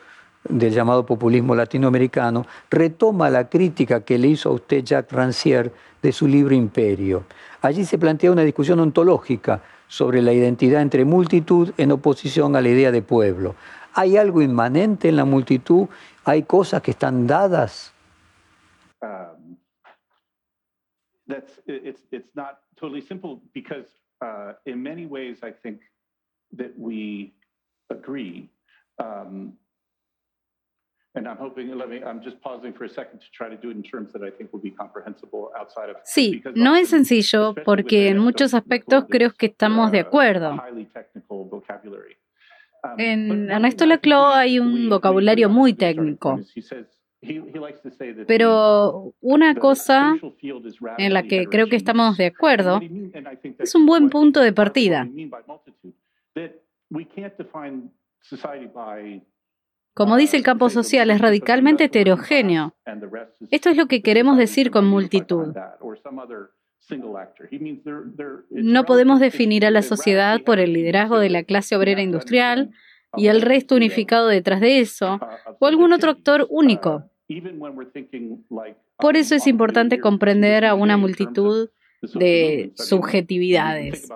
del 0.48 0.72
llamado 0.72 1.04
populismo 1.04 1.54
latinoamericano, 1.54 2.46
retoma 2.70 3.28
la 3.30 3.48
crítica 3.48 4.04
que 4.04 4.18
le 4.18 4.28
hizo 4.28 4.50
a 4.50 4.52
usted 4.52 4.82
Jacques 4.82 5.12
Rancière 5.12 5.72
de 6.02 6.12
su 6.12 6.26
libro 6.26 6.54
Imperio. 6.54 7.24
Allí 7.60 7.84
se 7.84 7.98
plantea 7.98 8.30
una 8.30 8.42
discusión 8.42 8.80
ontológica 8.80 9.62
sobre 9.88 10.22
la 10.22 10.32
identidad 10.32 10.82
entre 10.82 11.04
multitud 11.04 11.72
en 11.76 11.92
oposición 11.92 12.56
a 12.56 12.60
la 12.60 12.68
idea 12.68 12.90
de 12.90 13.02
pueblo. 13.02 13.54
¿Hay 13.94 14.16
algo 14.16 14.42
inmanente 14.42 15.08
en 15.08 15.16
la 15.16 15.24
multitud? 15.24 15.88
¿Hay 16.24 16.42
cosas 16.42 16.82
que 16.82 16.90
están 16.90 17.26
dadas? 17.26 17.94
um, 19.04 19.56
that's 21.26 21.58
not 22.34 22.60
totally 22.76 23.00
simple 23.00 23.40
because 23.52 23.86
uh, 24.20 24.52
in 24.66 24.82
many 24.82 25.06
ways 25.06 25.38
I 25.42 25.50
think 25.50 25.80
that 26.52 26.72
we 26.78 27.32
agree. 27.90 28.50
Um, 28.98 29.54
Sí, 36.04 36.42
no 36.56 36.74
es 36.74 36.88
sencillo 36.88 37.54
porque 37.64 38.08
en 38.08 38.16
Ernesto, 38.16 38.24
muchos 38.24 38.52
we 38.52 38.58
aspectos 38.58 39.02
include 39.04 39.18
creo 39.18 39.28
this, 39.30 39.38
que 39.38 39.46
estamos 39.46 39.92
de 39.92 39.98
uh, 39.98 40.06
acuerdo. 40.06 40.54
highly 40.68 40.86
technical 40.86 41.44
vocabulary. 41.48 42.16
Um, 42.82 42.90
En 42.98 43.28
but 43.28 43.36
one 43.36 43.52
Ernesto 43.54 43.84
thing 43.84 43.92
I 43.92 43.96
think 43.96 44.04
Laclau 44.06 44.28
we- 44.28 44.34
hay 44.40 44.58
un 44.58 44.74
we- 44.74 44.80
we 44.82 44.88
vocabulario 44.88 45.46
agree 45.46 45.54
on 45.56 45.60
muy 45.62 45.70
at 45.70 45.76
the 45.78 45.84
starting 45.92 46.00
técnico. 46.16 46.30
point 46.30 46.46
is 46.48 46.52
he 46.56 46.62
says- 46.62 46.86
he- 47.22 47.40
he 47.54 47.58
likes 47.60 47.80
to 47.82 47.90
say 47.90 48.08
that 48.12 48.16
the- 48.16 48.24
Pero 48.26 49.14
una 49.20 49.54
cosa 49.54 50.16
en 50.98 51.12
la 51.14 51.22
que 51.22 51.46
creo 51.46 51.68
que 51.68 51.76
estamos 51.76 52.16
de 52.18 52.26
acuerdo 52.26 52.76
And 52.76 53.14
and 53.14 53.56
es 53.60 53.74
un 53.74 53.86
buen 53.86 54.10
punto 54.10 54.40
de 54.40 54.48
of 54.48 54.54
partida. 54.54 55.04
Como 59.94 60.16
dice 60.16 60.36
el 60.36 60.42
campo 60.42 60.70
social, 60.70 61.10
es 61.10 61.20
radicalmente 61.20 61.84
heterogéneo. 61.84 62.74
Esto 63.50 63.70
es 63.70 63.76
lo 63.76 63.86
que 63.86 64.02
queremos 64.02 64.36
decir 64.36 64.72
con 64.72 64.86
multitud. 64.86 65.54
No 68.50 68.84
podemos 68.84 69.20
definir 69.20 69.64
a 69.64 69.70
la 69.70 69.82
sociedad 69.82 70.42
por 70.42 70.58
el 70.58 70.72
liderazgo 70.72 71.18
de 71.18 71.30
la 71.30 71.44
clase 71.44 71.76
obrera 71.76 72.02
industrial 72.02 72.72
y 73.16 73.28
el 73.28 73.40
resto 73.40 73.76
unificado 73.76 74.26
detrás 74.26 74.60
de 74.60 74.80
eso, 74.80 75.20
o 75.60 75.66
algún 75.66 75.92
otro 75.92 76.10
actor 76.10 76.46
único. 76.50 77.08
Por 78.98 79.16
eso 79.16 79.34
es 79.36 79.46
importante 79.46 80.00
comprender 80.00 80.64
a 80.64 80.74
una 80.74 80.96
multitud 80.96 81.70
de 82.14 82.72
subjetividades. 82.74 84.08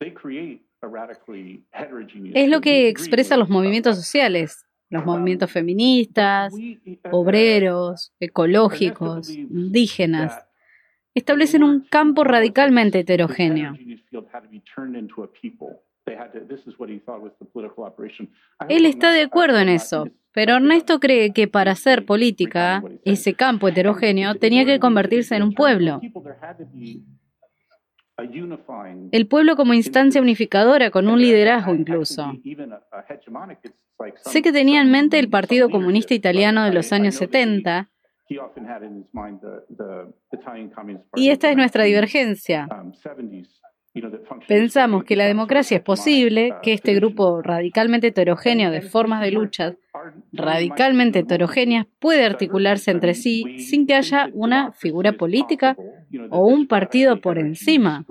They 0.00 0.14
create. 0.14 0.69
Es 2.34 2.48
lo 2.48 2.60
que 2.60 2.88
expresa 2.88 3.36
los 3.36 3.48
movimientos 3.48 3.96
sociales, 3.96 4.66
los 4.88 5.02
Um, 5.02 5.06
movimientos 5.06 5.50
feministas, 5.50 6.52
We- 6.52 6.80
uh, 6.84 6.90
uh, 7.08 7.16
obreros, 7.20 8.12
ecológicos, 8.20 9.28
Ernesto 9.28 9.32
believes 9.32 9.66
indígenas. 9.66 10.46
Establecen 11.14 11.64
un 11.64 11.80
campo 11.90 12.24
radicalmente 12.24 13.00
heterogéneo. 13.00 13.74
Él 18.68 18.86
está 18.86 19.12
de 19.12 19.22
acuerdo 19.22 19.58
en 19.58 19.68
eso, 19.68 20.08
pero 20.32 20.54
Ernesto 20.56 20.98
cree 21.00 21.32
que 21.32 21.46
para 21.48 21.72
hacer 21.72 22.04
política, 22.06 22.82
ese 23.04 23.34
campo 23.34 23.68
heterogéneo 23.68 24.34
tenía 24.36 24.64
que 24.64 24.78
convertirse 24.80 25.36
en 25.36 25.42
un 25.42 25.52
pueblo. 25.54 26.00
El 29.12 29.26
pueblo 29.26 29.56
como 29.56 29.74
instancia 29.74 30.20
unificadora 30.20 30.90
con 30.90 31.08
un 31.08 31.20
liderazgo 31.20 31.74
incluso. 31.74 32.32
Sé 34.16 34.42
que 34.42 34.52
tenía 34.52 34.80
en 34.80 34.90
mente 34.90 35.18
el 35.18 35.28
Partido 35.28 35.68
Comunista 35.68 36.14
Italiano 36.14 36.64
de 36.64 36.72
los 36.72 36.92
años 36.92 37.14
70 37.16 37.90
y 41.16 41.30
esta 41.30 41.50
es 41.50 41.56
nuestra 41.56 41.84
divergencia. 41.84 42.68
Pensamos 44.46 45.04
que 45.04 45.16
la 45.16 45.26
democracia 45.26 45.78
es 45.78 45.82
posible, 45.82 46.54
que 46.62 46.72
este 46.72 46.94
grupo 46.94 47.42
radicalmente 47.42 48.08
heterogéneo 48.08 48.70
de 48.70 48.82
formas 48.82 49.20
de 49.20 49.32
lucha 49.32 49.76
radicalmente 50.32 51.20
heterogéneas 51.20 51.86
puede 51.98 52.24
articularse 52.24 52.92
entre 52.92 53.14
sí 53.14 53.58
sin 53.58 53.86
que 53.86 53.94
haya 53.94 54.30
una 54.32 54.70
figura 54.72 55.12
política 55.14 55.76
o 56.30 56.46
un 56.46 56.68
partido 56.68 57.20
por 57.20 57.38
encima. 57.38 58.04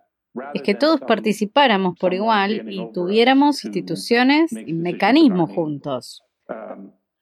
es 0.53 0.61
que 0.61 0.75
todos 0.75 0.99
participáramos 1.01 1.97
por 1.99 2.13
igual 2.13 2.69
y 2.69 2.91
tuviéramos 2.91 3.63
instituciones 3.65 4.51
y 4.51 4.73
mecanismos 4.73 5.51
juntos. 5.51 6.23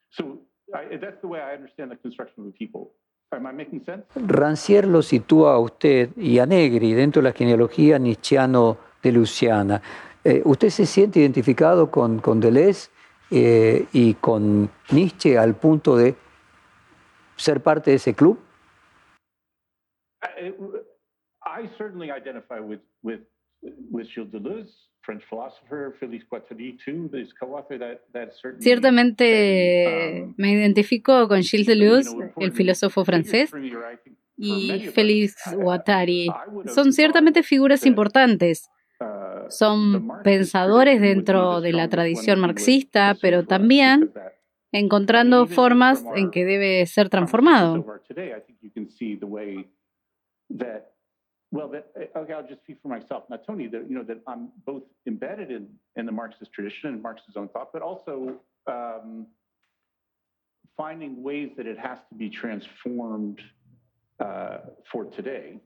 So 0.09 0.45
I, 0.69 0.97
that's 0.97 1.19
the 1.21 1.27
way 1.27 1.41
I 1.41 1.55
understand 1.55 1.91
the 1.91 1.97
construction 1.97 2.45
of 2.45 2.53
the 2.53 2.57
people. 2.57 2.91
Am 3.31 3.45
I 3.47 3.53
making 3.53 3.83
sense? 3.83 4.05
Rancière 4.15 4.87
lo 4.87 5.01
sitúa 5.01 5.55
a 5.55 5.59
usted 5.59 6.09
y 6.15 6.39
a 6.39 6.45
Negri 6.45 6.93
dentro 6.93 7.21
de 7.21 7.29
la 7.29 7.33
genealogía 7.33 7.97
nietzscheano 7.97 8.77
de 9.01 9.11
Luciana. 9.11 9.81
Eh, 10.23 10.41
¿Usted 10.45 10.69
se 10.69 10.85
siente 10.85 11.19
identificado 11.19 11.91
con, 11.91 12.19
con 12.19 12.39
Deleuze 12.39 12.89
eh, 13.31 13.85
y 13.93 14.13
con 14.15 14.69
Nietzsche 14.91 15.37
al 15.37 15.55
punto 15.55 15.97
de 15.97 16.15
ser 17.35 17.61
parte 17.61 17.91
de 17.91 17.97
ese 17.97 18.13
club? 18.13 18.39
I, 20.23 20.53
I 21.55 21.69
certainly 21.77 22.11
identify 22.11 22.59
with, 22.59 22.81
with, 23.01 23.21
with 23.89 24.07
Gilles 24.07 24.29
Deleuze, 24.29 24.73
French 25.01 25.23
philosopher, 25.29 25.95
Félix 26.01 26.25
Guattari, 26.27 26.77
too, 26.83 27.09
co-author, 27.39 27.77
that, 27.79 28.01
that 28.11 28.33
certainly... 28.33 28.61
Ciertamente 28.61 30.23
um, 30.23 30.33
me 30.37 30.51
identifico 30.51 31.27
con 31.27 31.43
Gilles 31.43 31.67
Deleuze, 31.67 32.09
el 32.37 32.51
filósofo 32.51 33.05
francés, 33.05 33.51
y. 34.37 34.89
Félix 34.93 35.35
Guattari. 35.55 36.27
Son 36.65 36.91
ciertamente 36.91 37.41
figuras 37.43 37.85
importantes. 37.85 38.69
uh, 38.99 39.49
Son 39.49 40.09
pensadores 40.23 40.99
dentro 40.99 41.61
de 41.61 41.71
la 41.71 41.87
tradición 41.87 42.41
marxista, 42.41 43.15
pero 43.21 43.45
también 43.45 44.11
encontrando 44.73 45.47
formas 45.47 46.03
en 46.15 46.31
que 46.31 46.43
debe 46.43 46.85
ser 46.85 47.09
transformado. 47.09 47.85
Well, 51.51 51.67
that, 51.69 51.87
uh, 51.95 52.19
okay, 52.19 52.33
I'll 52.33 52.47
just 52.47 52.61
speak 52.63 52.77
for 52.81 52.87
myself. 52.89 53.23
Now, 53.29 53.37
Tony, 53.37 53.67
that, 53.67 53.89
you 53.89 53.95
know, 53.95 54.03
that 54.03 54.19
I'm 54.27 54.49
both 54.65 54.83
embedded 55.07 55.51
in, 55.51 55.67
in 55.95 56.05
the 56.05 56.11
Marxist 56.11 56.51
tradition 56.53 56.89
and 56.93 57.01
Marx's 57.01 57.35
own 57.37 57.47
thought, 57.49 57.71
but 57.71 57.81
also 57.81 58.35
um, 58.67 59.27
finding 60.77 61.23
ways 61.23 61.49
that 61.57 61.67
it 61.67 61.77
has 61.77 61.97
to 62.09 62.15
be 62.15 62.29
transformed 62.29 63.39
uh, 64.19 64.57
for 64.91 65.05
today. 65.05 65.59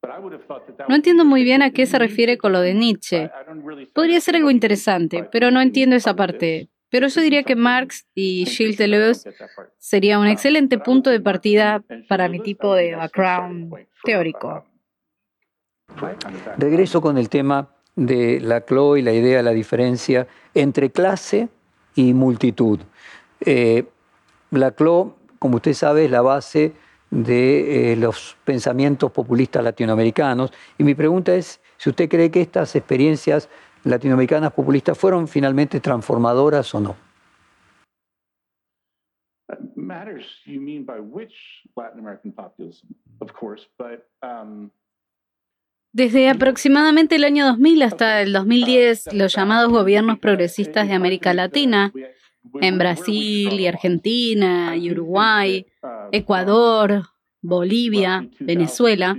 But 0.00 0.10
I 0.10 0.18
would 0.18 0.32
have 0.32 0.44
thought 0.46 0.66
that 0.66 0.78
that 0.78 0.88
No 0.88 0.96
entiendo 0.96 1.24
muy 1.24 1.44
bien 1.44 1.62
a 1.62 1.70
qué 1.70 1.86
se 1.86 1.96
refiere 1.98 2.36
con 2.36 2.52
lo 2.52 2.60
de. 2.60 2.74
Nietzsche. 2.74 3.18
I- 3.22 3.26
I 3.26 3.44
don't 3.46 3.64
really 3.64 3.86
Podría 3.86 4.20
ser 4.20 4.34
algo 4.34 4.50
interesante, 4.50 5.24
pero 5.30 5.50
no 5.52 5.60
entiendo 5.60 5.94
esa 5.94 6.14
parte. 6.16 6.68
Pero 6.90 7.06
yo 7.08 7.20
diría 7.22 7.42
que 7.44 7.56
Marx 7.56 8.06
y 8.14 8.44
Gilles 8.44 8.76
Deleuze 8.76 9.32
sería 9.78 10.18
un 10.18 10.26
excelente 10.26 10.76
punto 10.78 11.08
de 11.08 11.20
partida 11.20 11.82
para 12.08 12.28
mi 12.28 12.40
tipo 12.40 12.74
de 12.74 12.94
background 12.96 13.72
teórico. 14.04 14.66
Regreso 16.58 17.00
con 17.00 17.18
el 17.18 17.28
tema 17.28 17.68
de 17.94 18.40
la 18.40 18.62
CLO 18.62 18.96
y 18.96 19.02
la 19.02 19.12
idea 19.12 19.38
de 19.38 19.42
la 19.42 19.50
diferencia 19.50 20.26
entre 20.54 20.90
clase 20.90 21.48
y 21.94 22.14
multitud. 22.14 22.80
Eh, 23.40 23.84
la 24.50 24.70
CLO, 24.72 25.16
como 25.38 25.56
usted 25.56 25.74
sabe, 25.74 26.06
es 26.06 26.10
la 26.10 26.22
base 26.22 26.72
de 27.10 27.92
eh, 27.92 27.96
los 27.96 28.36
pensamientos 28.44 29.10
populistas 29.12 29.62
latinoamericanos. 29.62 30.52
Y 30.78 30.84
mi 30.84 30.94
pregunta 30.94 31.34
es 31.34 31.60
si 31.76 31.90
usted 31.90 32.08
cree 32.08 32.30
que 32.30 32.40
estas 32.40 32.74
experiencias 32.74 33.48
latinoamericanas 33.84 34.52
populistas 34.52 34.96
fueron 34.96 35.28
finalmente 35.28 35.80
transformadoras 35.80 36.74
o 36.74 36.80
no. 36.80 36.96
matters 39.92 40.24
you 40.44 40.60
mean 40.60 40.84
by 40.84 41.00
which 41.00 41.34
Latin 41.76 41.98
American 41.98 42.32
populism, 42.32 42.94
of 43.20 43.32
course, 43.34 43.66
but 43.78 44.06
um, 44.22 44.70
Desde 45.92 46.30
aproximadamente 46.30 47.16
el 47.16 47.24
año 47.24 47.44
2000 47.46 47.82
hasta 47.82 48.22
el 48.22 48.32
2010, 48.32 49.12
los 49.12 49.34
llamados 49.34 49.70
gobiernos 49.70 50.18
progresistas 50.18 50.88
de 50.88 50.94
América 50.94 51.34
Latina, 51.34 51.92
en 52.60 52.78
Brasil 52.78 53.60
y 53.60 53.66
Argentina 53.66 54.74
y 54.74 54.90
Uruguay, 54.90 55.66
Ecuador, 56.10 57.02
Bolivia, 57.42 58.28
Venezuela, 58.40 59.16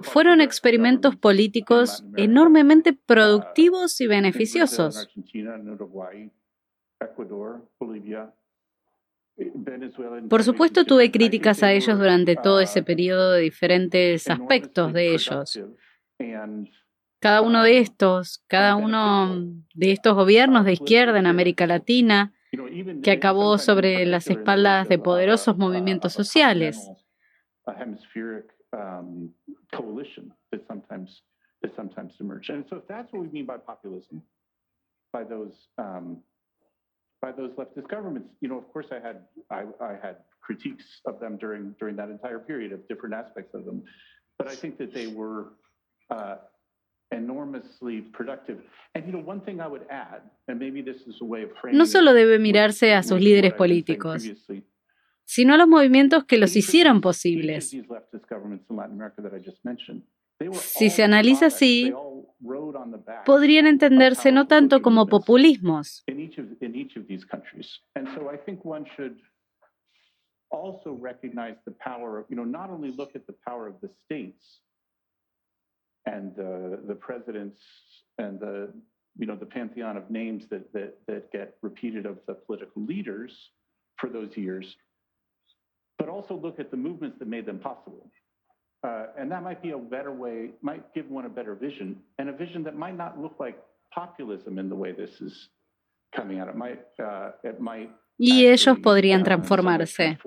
fueron 0.00 0.40
experimentos 0.40 1.16
políticos 1.16 2.04
enormemente 2.16 2.92
productivos 2.92 4.00
y 4.00 4.06
beneficiosos. 4.08 5.08
Por 10.30 10.42
supuesto, 10.42 10.84
tuve 10.84 11.10
críticas 11.10 11.62
a 11.62 11.72
ellos 11.72 11.98
durante 11.98 12.36
todo 12.36 12.60
ese 12.60 12.82
periodo 12.82 13.32
de 13.32 13.42
diferentes 13.42 14.30
aspectos 14.30 14.92
de 14.92 15.14
ellos. 15.14 15.60
Cada 17.20 17.42
uno 17.42 17.62
de 17.62 17.78
estos, 17.78 18.42
cada 18.46 18.76
uno 18.76 19.42
de 19.74 19.92
estos 19.92 20.14
gobiernos 20.14 20.64
de 20.64 20.72
izquierda 20.72 21.18
en 21.18 21.26
América 21.26 21.66
Latina, 21.66 22.32
que 23.02 23.10
acabó 23.10 23.58
sobre 23.58 24.06
las 24.06 24.28
espaldas 24.28 24.88
de 24.88 24.98
poderosos 24.98 25.56
movimientos 25.58 26.12
sociales. 26.12 26.90
By 37.26 37.32
those 37.40 37.52
leftist 37.60 37.88
governments, 37.96 38.28
you 38.42 38.48
know, 38.50 38.58
of 38.62 38.66
course 38.72 38.88
I 38.96 39.00
had 39.06 39.16
I, 39.58 39.60
I 39.92 39.94
had 40.06 40.16
critiques 40.46 40.86
of 41.10 41.14
them 41.22 41.32
during 41.44 41.62
during 41.80 41.94
that 42.00 42.10
entire 42.16 42.40
period 42.50 42.70
of 42.76 42.80
different 42.90 43.14
aspects 43.22 43.52
of 43.58 43.62
them, 43.68 43.78
but 44.38 44.46
I 44.52 44.54
think 44.60 44.72
that 44.78 44.90
they 44.98 45.08
were 45.20 45.40
uh, 46.16 46.36
enormously 47.20 47.96
productive. 48.18 48.58
And 48.94 49.00
you 49.06 49.12
know, 49.14 49.24
one 49.32 49.40
thing 49.46 49.56
I 49.66 49.68
would 49.74 49.86
add, 49.90 50.20
and 50.46 50.54
maybe 50.64 50.80
this 50.90 51.00
is 51.10 51.16
a 51.20 51.28
way 51.32 51.42
of 51.46 51.50
framing 51.60 51.78
No 51.78 51.86
solo 51.94 52.10
debe 52.20 52.38
mirarse 52.38 52.86
a 52.98 53.02
sus 53.02 53.20
líderes 53.26 53.52
what 53.58 53.70
I've 53.70 53.86
been 53.86 53.86
saying 53.86 53.96
políticos, 53.98 54.18
sino 55.24 55.54
a 55.54 55.58
los 55.62 55.68
movimientos 55.76 56.20
que 56.28 56.38
los 56.38 56.54
hicieron 56.54 57.00
posibles. 57.00 57.62
each 57.74 57.80
of 57.80 57.88
these 57.88 57.90
leftist 57.96 58.26
governments 58.34 58.64
in 58.70 58.76
Latin 58.76 58.94
America 58.98 59.20
that 59.24 59.34
I 59.34 59.40
just 59.50 59.60
mentioned, 59.64 60.00
they 60.38 60.48
were 60.48 60.62
Si 60.78 60.90
se 60.90 61.02
analiza 61.02 61.46
así, 61.46 61.92
They 62.40 62.48
all 62.48 62.54
rode 62.54 62.76
on 62.76 62.90
the 62.90 62.98
back 62.98 63.24
Podrían 63.24 63.66
entenderse 63.66 64.30
no 64.32 64.46
tanto 64.46 64.80
como 64.80 65.06
populismos, 65.06 66.04
Uh, 88.82 89.06
and 89.18 89.30
that 89.30 89.42
might 89.42 89.62
be 89.62 89.70
a 89.72 89.78
better 89.78 90.12
way, 90.12 90.50
might 90.62 90.94
give 90.94 91.10
one 91.10 91.26
a 91.26 91.28
better 91.28 91.54
vision, 91.54 91.96
and 92.18 92.28
a 92.28 92.32
vision 92.32 92.62
that 92.64 92.76
might 92.76 92.96
not 92.96 93.18
look 93.18 93.34
like 93.40 93.58
populism 93.92 94.58
in 94.58 94.68
the 94.68 94.76
way 94.76 94.92
this 94.92 95.20
is 95.20 95.48
coming 96.14 96.38
out. 96.38 96.48
It 96.48 96.56
might, 96.56 96.84
uh, 96.98 97.30
it 97.42 97.60
might 97.60 97.90
y 98.18 98.46
ellos 98.46 98.78
podrían 98.78 99.20
uh, 99.20 99.24
ways 99.24 99.24
transformarse. 99.24 100.18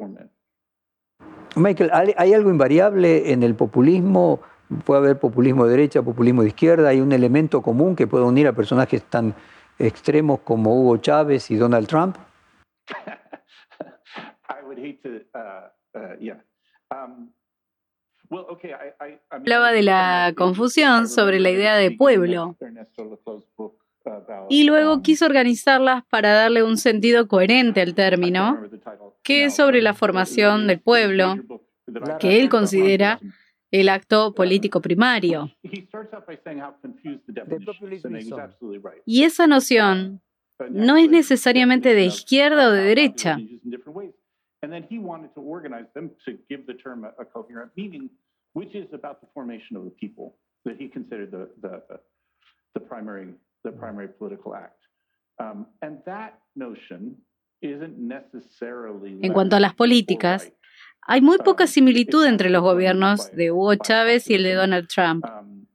Michael, 1.55 1.89
¿hay 1.91 2.13
hay 2.17 2.33
algo 2.33 2.49
invariable 2.49 3.31
en 3.31 3.43
el 3.43 3.55
populismo? 3.55 4.41
Puede 4.85 4.99
haber 4.99 5.19
populismo 5.19 5.65
de 5.65 5.71
derecha, 5.71 6.03
populismo 6.03 6.43
de 6.43 6.49
izquierda. 6.49 6.89
¿Hay 6.89 7.01
un 7.01 7.11
elemento 7.11 7.61
común 7.61 7.95
que 7.95 8.05
pueda 8.05 8.25
unir 8.25 8.47
a 8.47 8.53
personajes 8.53 9.03
tan 9.03 9.33
extremos 9.79 10.41
como 10.41 10.79
Hugo 10.79 10.97
Chávez 10.97 11.49
y 11.49 11.55
Donald 11.55 11.87
Trump? 11.87 12.17
I 14.47 14.63
would 14.63 14.77
hate 14.77 15.01
to, 15.01 15.21
uh, 15.33 15.69
uh, 15.95 16.15
yeah. 16.19 16.35
Um, 16.91 17.31
well, 17.31 17.31
okay, 17.31 17.31
I, 17.31 17.31
I, 17.31 18.17
I 18.18 18.18
mean, 18.18 18.18
Hablaba 19.29 19.71
de 19.71 19.83
la 19.83 20.29
I 20.31 20.35
confusión 20.35 21.07
sobre 21.07 21.39
la 21.39 21.49
idea 21.49 21.75
de 21.75 21.91
pueblo. 21.91 22.55
Y 24.49 24.63
luego 24.63 24.95
um, 24.95 25.01
quiso 25.01 25.25
organizarlas 25.25 26.03
para 26.09 26.33
darle 26.33 26.63
un 26.63 26.77
sentido 26.77 27.27
coherente 27.27 27.81
al 27.81 27.93
término, 27.93 28.59
que 29.23 29.45
es 29.45 29.55
sobre 29.55 29.81
la 29.81 29.93
formación 29.93 30.67
del 30.67 30.79
pueblo, 30.79 31.35
que 32.19 32.39
él 32.39 32.49
considera 32.49 33.19
el 33.71 33.89
acto 33.89 34.33
político 34.33 34.81
primario. 34.81 35.51
Y 39.05 39.23
esa 39.23 39.47
noción 39.47 40.21
no 40.69 40.97
es 40.97 41.09
necesariamente 41.09 41.93
de 41.93 42.05
izquierda 42.05 42.69
o 42.69 42.71
de 42.71 42.83
derecha. 42.83 43.37
Populism 44.61 44.83
is 44.83 44.91
used 44.91 44.99
in 44.99 44.99
different 44.99 44.99
ways. 44.99 44.99
And 44.99 44.99
then 44.99 44.99
he 44.99 44.99
wanted 44.99 45.33
to 45.35 45.41
organize 45.41 45.85
them 45.93 46.11
to 46.25 46.37
give 46.49 46.67
the 46.67 46.73
term 46.73 47.05
a, 47.05 47.21
a 47.21 47.25
coherent 47.25 47.71
meaning 47.75 48.09
which 48.53 48.75
is 48.75 48.87
about 48.93 49.21
the 49.21 49.27
formation 49.33 49.77
of 49.77 49.85
the 49.85 49.91
people 49.91 50.35
that 50.65 50.77
he 50.77 50.87
considered 50.87 51.31
the, 51.31 51.49
the, 51.61 51.81
the 52.73 52.79
primary, 52.79 53.27
the 53.63 53.71
primary 53.71 54.07
political 54.07 54.55
act. 54.55 54.79
Um, 55.39 55.67
and 55.81 55.99
that 56.05 56.39
notion 56.55 57.17
isn't 57.61 57.97
necessarily 57.97 59.19
En 59.21 59.33
cuanto 59.33 59.55
a 59.55 59.59
las 59.59 59.73
políticas, 59.73 60.51
hay 61.07 61.21
muy 61.21 61.37
poca 61.37 61.67
similitud 61.67 62.25
entre 62.25 62.49
los 62.49 62.61
gobiernos 62.61 63.31
de 63.31 63.51
Hugo 63.51 63.75
Chávez 63.75 64.29
y 64.29 64.35
el 64.35 64.43
de 64.43 64.53
Donald 64.55 64.87
Trump. 64.87 65.25
Um, 65.25 65.67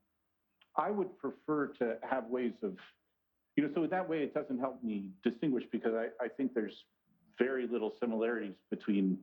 I 0.76 0.90
would 0.90 1.16
prefer 1.18 1.68
to 1.78 1.96
have 2.02 2.26
ways 2.28 2.54
of, 2.62 2.76
you 3.56 3.66
know, 3.66 3.70
so 3.74 3.86
that 3.86 4.08
way 4.08 4.24
it 4.24 4.34
doesn't 4.34 4.58
help 4.58 4.82
me 4.82 5.10
distinguish 5.22 5.64
because 5.70 5.94
I, 5.94 6.08
I 6.24 6.28
think 6.28 6.52
there's 6.54 6.84
very 7.38 7.66
little 7.66 7.92
similarities 8.00 8.56
between 8.70 9.18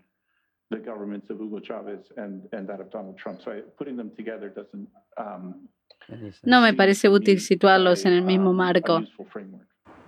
the 0.70 0.78
governments 0.78 1.30
of 1.30 1.38
Hugo 1.40 1.60
Chavez 1.60 2.00
and, 2.18 2.48
and 2.54 2.68
that 2.68 2.80
of 2.80 2.90
Donald 2.92 3.18
Trump. 3.18 3.42
So 3.44 3.52
I, 3.52 3.62
putting 3.78 3.98
them 3.98 4.12
together 4.16 4.50
doesn't. 4.50 4.88
Um, 5.18 5.70
No 6.44 6.62
me 6.62 6.74
parece 6.74 7.10
útil 7.10 7.40
situarlos 7.40 8.06
en 8.06 8.14
el 8.14 8.24
mismo 8.24 8.54
marco. 8.54 9.04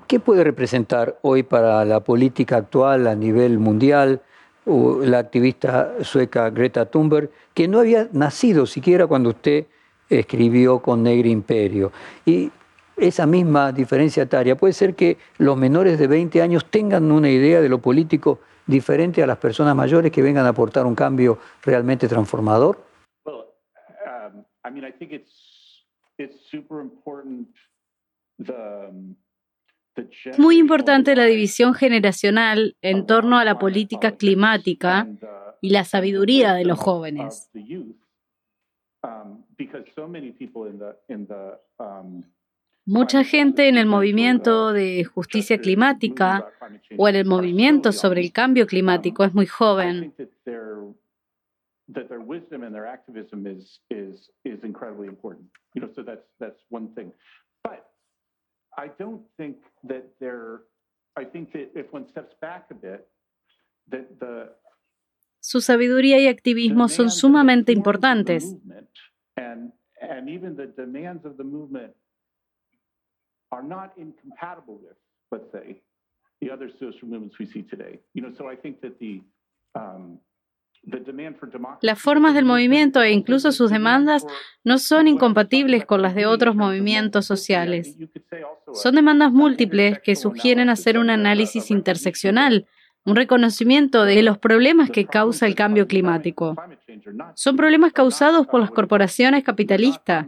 ¿Qué 0.07 0.19
puede 0.19 0.43
representar 0.43 1.17
hoy 1.21 1.43
para 1.43 1.85
la 1.85 2.01
política 2.01 2.57
actual 2.57 3.07
a 3.07 3.15
nivel 3.15 3.59
mundial 3.59 4.21
la 4.65 5.19
activista 5.19 6.03
sueca 6.03 6.49
Greta 6.49 6.85
Thunberg, 6.85 7.29
que 7.53 7.67
no 7.67 7.79
había 7.79 8.09
nacido 8.11 8.65
siquiera 8.65 9.07
cuando 9.07 9.29
usted 9.29 9.67
escribió 10.09 10.79
con 10.79 11.03
Negro 11.03 11.27
Imperio? 11.29 11.91
Y 12.25 12.51
esa 12.97 13.25
misma 13.25 13.71
diferencia 13.71 14.23
etaria 14.23 14.55
puede 14.55 14.73
ser 14.73 14.95
que 14.95 15.17
los 15.37 15.57
menores 15.57 15.97
de 15.97 16.07
20 16.07 16.41
años 16.41 16.65
tengan 16.65 17.11
una 17.11 17.29
idea 17.29 17.61
de 17.61 17.69
lo 17.69 17.79
político 17.79 18.39
diferente 18.65 19.23
a 19.23 19.27
las 19.27 19.37
personas 19.37 19.75
mayores 19.75 20.11
que 20.11 20.21
vengan 20.21 20.45
a 20.45 20.49
aportar 20.49 20.85
un 20.85 20.95
cambio 20.95 21.39
realmente 21.63 22.07
transformador? 22.07 22.83
Es 29.95 30.39
muy 30.39 30.57
importante 30.57 31.15
la 31.15 31.25
división 31.25 31.73
generacional 31.73 32.75
en 32.81 33.05
torno 33.05 33.37
a 33.37 33.45
la 33.45 33.59
política 33.59 34.15
climática 34.15 35.07
y 35.61 35.69
la 35.69 35.83
sabiduría 35.83 36.53
de 36.53 36.65
los 36.65 36.79
jóvenes. 36.79 37.49
Mucha 42.85 43.23
gente 43.23 43.69
en 43.69 43.77
el 43.77 43.85
movimiento 43.85 44.73
de 44.73 45.05
justicia 45.05 45.57
climática 45.57 46.49
o 46.97 47.07
en 47.07 47.15
el 47.15 47.25
movimiento 47.25 47.93
sobre 47.93 48.19
el 48.19 48.33
cambio 48.33 48.67
climático 48.67 49.23
es 49.23 49.33
muy 49.33 49.45
joven. 49.45 50.13
su 65.39 65.61
sabiduría 65.61 66.19
y 66.19 66.27
activismo 66.27 66.89
son 66.89 67.09
sumamente 67.09 67.71
importantes. 67.71 68.57
And, 69.35 69.71
and 70.01 70.29
even 70.29 70.57
the 70.57 70.67
demands 70.67 71.25
of 71.25 71.37
the 71.37 71.43
movement 71.43 71.93
are 73.53 73.63
not 73.75 73.89
incompatible 73.97 74.77
with, 74.85 74.97
let's 75.31 75.49
say, 75.51 75.67
the 76.41 76.49
other 76.51 76.69
social 76.83 77.07
movements 77.07 77.37
we 77.39 77.45
see 77.45 77.63
today. 77.73 77.93
You 78.13 78.21
know, 78.23 78.31
so 78.39 78.43
I 78.53 78.55
think 78.55 78.81
that 78.81 78.99
the 78.99 79.21
um, 79.75 80.19
Las 81.81 82.01
formas 82.01 82.33
del 82.33 82.43
movimiento 82.43 83.01
e 83.01 83.11
incluso 83.11 83.53
sus 83.53 83.71
demandas 83.71 84.25
no 84.65 84.77
son 84.77 85.07
incompatibles 85.07 85.85
con 85.85 86.01
las 86.01 86.13
de 86.13 86.25
otros 86.25 86.55
movimientos 86.55 87.25
sociales. 87.25 87.97
Son 88.73 88.95
demandas 88.95 89.31
múltiples 89.31 89.99
que 89.99 90.17
sugieren 90.17 90.69
hacer 90.69 90.97
un 90.97 91.09
análisis 91.09 91.71
interseccional, 91.71 92.67
un 93.05 93.15
reconocimiento 93.15 94.03
de 94.03 94.23
los 94.23 94.37
problemas 94.37 94.89
que 94.89 95.05
causa 95.05 95.45
el 95.45 95.55
cambio 95.55 95.87
climático. 95.87 96.55
Son 97.35 97.55
problemas 97.55 97.93
causados 97.93 98.45
por 98.47 98.59
las 98.59 98.71
corporaciones 98.71 99.43
capitalistas. 99.43 100.27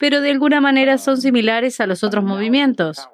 Pero 0.00 0.22
de 0.22 0.30
alguna 0.30 0.62
manera 0.62 0.96
son 0.96 1.20
similares 1.20 1.78
a 1.78 1.86
los 1.86 2.02
otros 2.02 2.24
movimientos. 2.24 3.06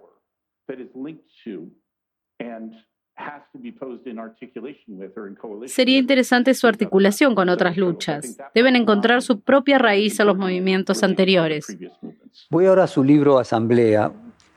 Sería 5.67 5.99
interesante 5.99 6.55
su 6.55 6.67
articulación 6.69 7.35
con 7.35 7.49
otras 7.49 7.77
luchas. 7.77 8.37
Deben 8.55 8.77
encontrar 8.77 9.23
su 9.23 9.41
propia 9.41 9.79
raíz 9.79 10.21
a 10.21 10.25
los 10.25 10.37
movimientos 10.37 11.03
anteriores. 11.03 11.77
Voy 12.51 12.67
ahora 12.67 12.85
a 12.85 12.87
su 12.87 13.03
libro 13.03 13.41
Asamblea. 13.41 14.13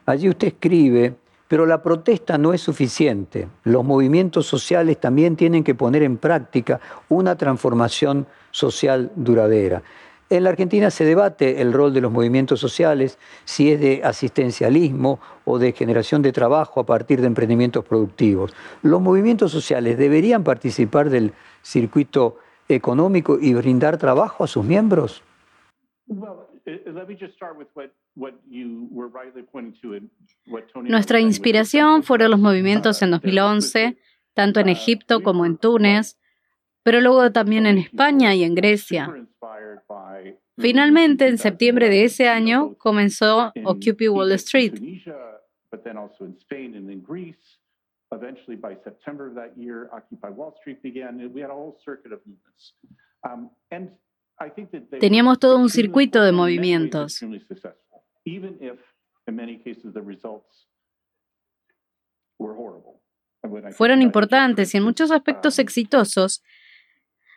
Allí 0.06 0.30
usted 0.30 0.50
escribe, 0.50 1.16
pero 1.48 1.66
la 1.66 1.82
protesta 1.82 2.38
no 2.38 2.54
es 2.54 2.62
suficiente. 2.62 3.48
Los 3.64 3.84
movimientos 3.84 4.46
sociales 4.46 5.00
también 5.00 5.36
tienen 5.36 5.64
que 5.64 5.74
poner 5.74 6.04
en 6.04 6.18
práctica 6.18 6.80
una 7.08 7.36
transformación 7.36 8.28
social 8.52 9.12
duradera. 9.16 9.82
En 10.30 10.44
la 10.44 10.52
Argentina 10.52 10.92
se 10.92 11.06
debate 11.06 11.60
el 11.60 11.74
rol 11.74 11.92
de 11.92 12.02
los 12.02 12.12
movimientos 12.12 12.60
sociales, 12.60 13.18
si 13.46 13.72
es 13.72 13.80
de 13.80 14.02
asistencialismo 14.04 15.20
o 15.44 15.58
de 15.58 15.72
generación 15.72 16.22
de 16.22 16.32
trabajo 16.32 16.80
a 16.80 16.86
partir 16.86 17.20
de 17.20 17.28
emprendimientos 17.28 17.84
productivos. 17.84 18.54
¿Los 18.84 19.02
movimientos 19.02 19.52
sociales 19.52 19.98
deberían 19.98 20.44
participar 20.44 21.10
del 21.10 21.34
circuito 21.64 22.38
económico 22.68 23.40
y 23.42 23.56
brindar 23.56 23.98
trabajo 23.98 24.44
a 24.44 24.48
sus 24.48 24.64
miembros? 24.64 25.24
Nuestra 30.84 31.20
inspiración 31.20 32.04
fueron 32.04 32.32
los 32.32 32.40
movimientos 32.40 33.02
en 33.02 33.12
2011, 33.12 33.98
tanto 34.36 34.60
en 34.60 34.70
Egipto 34.70 35.24
como 35.24 35.48
en 35.48 35.58
Túnez, 35.58 36.20
pero 36.84 37.02
luego 37.02 37.32
también 37.32 37.66
en 37.66 37.80
España 37.80 38.36
y 38.36 38.44
en 38.44 38.54
Grecia. 38.54 39.12
Finalmente, 40.58 41.28
en 41.28 41.38
septiembre 41.38 41.90
de 41.90 42.06
ese 42.06 42.28
año, 42.28 42.76
comenzó 42.78 43.52
Occupy 43.64 44.08
Wall 44.10 44.32
Street. 44.34 44.74
Teníamos 55.00 55.40
todo 55.40 55.58
un 55.58 55.70
circuito 55.70 56.24
de 56.24 56.32
movimientos. 56.32 57.24
Fueron 63.72 64.02
importantes 64.02 64.74
y 64.74 64.78
en 64.78 64.84
muchos 64.84 65.12
aspectos 65.12 65.60
exitosos, 65.60 66.44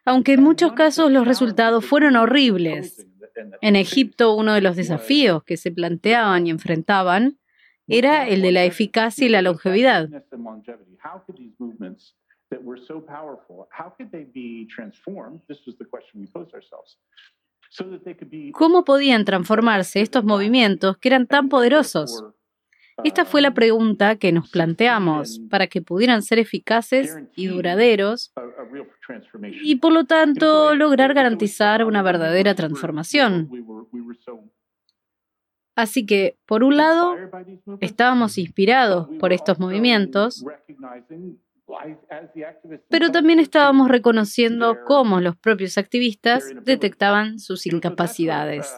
aunque 0.04 0.34
en 0.34 0.42
muchos 0.42 0.72
casos 0.72 1.10
los 1.10 1.26
resultados 1.26 1.84
fueron 1.84 2.16
horribles. 2.16 3.06
En 3.60 3.76
Egipto 3.76 4.34
uno 4.34 4.54
de 4.54 4.60
los 4.60 4.76
desafíos 4.76 5.44
que 5.44 5.56
se 5.56 5.70
planteaban 5.70 6.46
y 6.46 6.50
enfrentaban 6.50 7.38
era 7.86 8.28
el 8.28 8.42
de 8.42 8.52
la 8.52 8.64
eficacia 8.64 9.26
y 9.26 9.28
la 9.28 9.42
longevidad. 9.42 10.08
¿Cómo 18.52 18.84
podían 18.84 19.24
transformarse 19.24 20.00
estos 20.00 20.24
movimientos 20.24 20.98
que 20.98 21.08
eran 21.08 21.26
tan 21.26 21.48
poderosos? 21.48 22.24
Esta 23.04 23.24
fue 23.24 23.40
la 23.40 23.54
pregunta 23.54 24.16
que 24.16 24.32
nos 24.32 24.50
planteamos 24.50 25.40
para 25.50 25.66
que 25.66 25.82
pudieran 25.82 26.22
ser 26.22 26.38
eficaces 26.38 27.16
y 27.36 27.46
duraderos 27.46 28.32
y 29.62 29.76
por 29.76 29.92
lo 29.92 30.04
tanto 30.04 30.74
lograr 30.74 31.14
garantizar 31.14 31.84
una 31.84 32.02
verdadera 32.02 32.54
transformación. 32.54 33.48
Así 35.74 36.04
que, 36.04 36.36
por 36.44 36.64
un 36.64 36.76
lado, 36.76 37.16
estábamos 37.80 38.36
inspirados 38.36 39.08
por 39.18 39.32
estos 39.32 39.58
movimientos 39.58 40.44
Pero 42.88 43.10
también 43.10 43.38
estábamos 43.38 43.88
reconociendo 43.88 44.78
cómo 44.86 45.20
los 45.20 45.36
propios 45.36 45.78
activistas 45.78 46.44
detectaban 46.64 47.38
sus 47.38 47.66
incapacidades. 47.66 48.70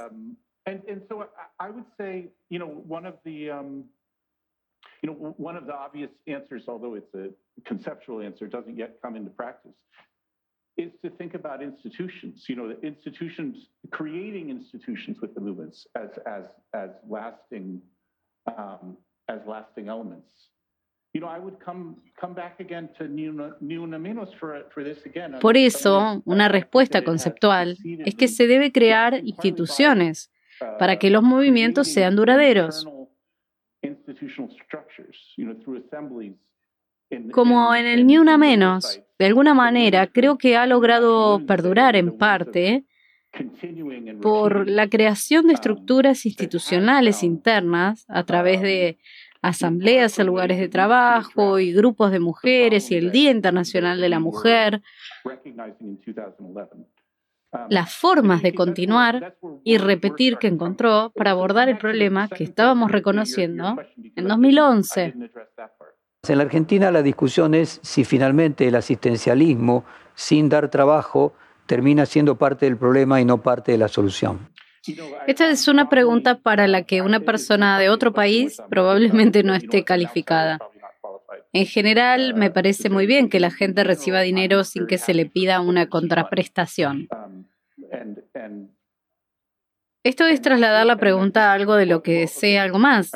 You 5.05 5.11
know, 5.11 5.34
one 5.36 5.55
of 5.55 5.66
the 5.66 5.74
obvious 5.74 6.09
answers, 6.26 6.62
although 6.66 6.94
it's 6.94 7.14
a 7.14 7.28
conceptual 7.66 8.22
answer, 8.22 8.46
doesn't 8.46 8.78
yet 8.78 8.96
come 9.02 9.16
into 9.16 9.28
practice, 9.28 9.76
is 10.78 10.92
to 11.05 11.11
think 11.11 11.34
about 11.34 11.62
institutions. 11.62 12.46
You 12.48 12.57
know, 12.57 12.68
the 12.68 12.80
institutions, 12.80 13.68
creating 13.90 14.48
institutions 14.48 15.18
with 15.20 15.34
the 15.34 15.42
movements 15.42 15.86
as 15.94 16.09
as 16.26 16.44
as 16.72 16.88
lasting 17.07 17.82
um, 18.46 18.96
as 19.28 19.40
lasting 19.46 19.88
elements. 19.88 20.30
You 21.12 21.20
know, 21.20 21.28
I 21.28 21.38
would 21.38 21.61
come 21.62 21.96
come 22.18 22.32
back 22.32 22.59
again 22.59 22.88
to 22.96 23.07
Ni 23.07 23.26
Una 23.26 23.98
Menos 23.98 24.30
for 24.40 24.62
for 24.72 24.82
this 24.82 25.05
again. 25.05 25.38
Por 25.38 25.59
eso, 25.59 26.22
una 26.24 26.48
respuesta 26.48 27.05
conceptual 27.05 27.76
es 28.07 28.14
que 28.14 28.28
se 28.28 28.46
debe 28.46 28.72
crear 28.72 29.20
instituciones 29.22 30.30
para 30.78 30.98
que 30.98 31.11
los 31.11 31.22
movimientos 31.22 31.88
sean 31.88 32.16
duraderos. 32.16 32.86
Como 37.32 37.74
en 37.74 37.86
el 37.86 38.07
Ni 38.07 38.18
Una 38.18 38.38
Menos, 38.38 39.01
de 39.18 39.26
alguna 39.26 39.55
manera 39.55 40.07
creo 40.09 40.38
que 40.38 40.57
ha 40.57 40.66
logrado 40.66 41.45
perdurar 41.47 41.97
en 41.97 42.16
parte 42.16 42.84
por 44.22 44.68
la 44.68 44.88
creación 44.88 45.47
de 45.47 45.55
estructuras 45.55 46.24
institucionales 46.24 47.22
internas 47.22 48.05
a 48.09 48.24
través 48.24 48.62
de 48.62 48.99
asambleas 49.42 50.18
en 50.18 50.26
lugares 50.26 50.59
de 50.59 50.68
trabajo 50.68 51.59
y 51.59 51.72
grupos 51.72 52.11
de 52.11 52.20
mujeres 52.20 52.90
y 52.90 52.97
el 52.97 53.12
Día 53.12 53.30
Internacional 53.30 54.01
de 54.01 54.09
la 54.09 54.20
Mujer 54.20 54.82
las 57.68 57.94
formas 57.94 58.42
de 58.42 58.55
continuar 58.55 59.36
y 59.64 59.78
repetir 59.78 60.38
que 60.38 60.48
encontró 60.48 61.12
para 61.14 61.32
abordar 61.32 61.68
el 61.68 61.78
problema 61.78 62.28
que 62.28 62.44
estábamos 62.44 62.90
reconociendo 62.90 63.76
en 64.16 64.28
2011. 64.28 65.14
En 66.28 66.38
la 66.38 66.44
Argentina 66.44 66.90
la 66.90 67.02
discusión 67.02 67.55
es 67.55 67.80
si 67.82 68.05
finalmente 68.05 68.66
el 68.66 68.74
asistencialismo, 68.76 69.84
sin 70.14 70.48
dar 70.48 70.70
trabajo, 70.70 71.34
termina 71.66 72.07
siendo 72.07 72.36
parte 72.36 72.66
del 72.66 72.76
problema 72.76 73.20
y 73.20 73.24
no 73.24 73.42
parte 73.42 73.72
de 73.72 73.78
la 73.78 73.88
solución. 73.88 74.50
Esta 75.26 75.48
es 75.48 75.66
una 75.68 75.88
pregunta 75.88 76.38
para 76.40 76.66
la 76.66 76.82
que 76.82 77.00
una 77.00 77.20
persona 77.20 77.78
de 77.78 77.88
otro 77.88 78.12
país 78.12 78.61
probablemente 78.68 79.42
no 79.42 79.55
esté 79.55 79.82
calificada. 79.82 80.59
En 81.52 81.66
general, 81.66 82.34
me 82.34 82.50
parece 82.50 82.90
muy 82.90 83.07
bien 83.07 83.28
que 83.28 83.40
la 83.40 83.50
gente 83.50 83.84
reciba 83.84 84.20
dinero 84.20 84.64
sin 84.64 84.86
que 84.86 84.98
se 84.98 85.14
le 85.14 85.26
pida 85.26 85.61
una 85.61 85.88
contraprestación. 85.88 87.09
Esto 90.05 90.26
es 90.26 90.42
trasladar 90.42 90.84
la 90.84 90.97
pregunta 90.97 91.51
a 91.51 91.55
algo 91.55 91.76
de 91.76 91.86
lo 91.86 92.03
que 92.03 92.26
sé 92.26 92.59
algo 92.59 92.78
más. 92.78 93.12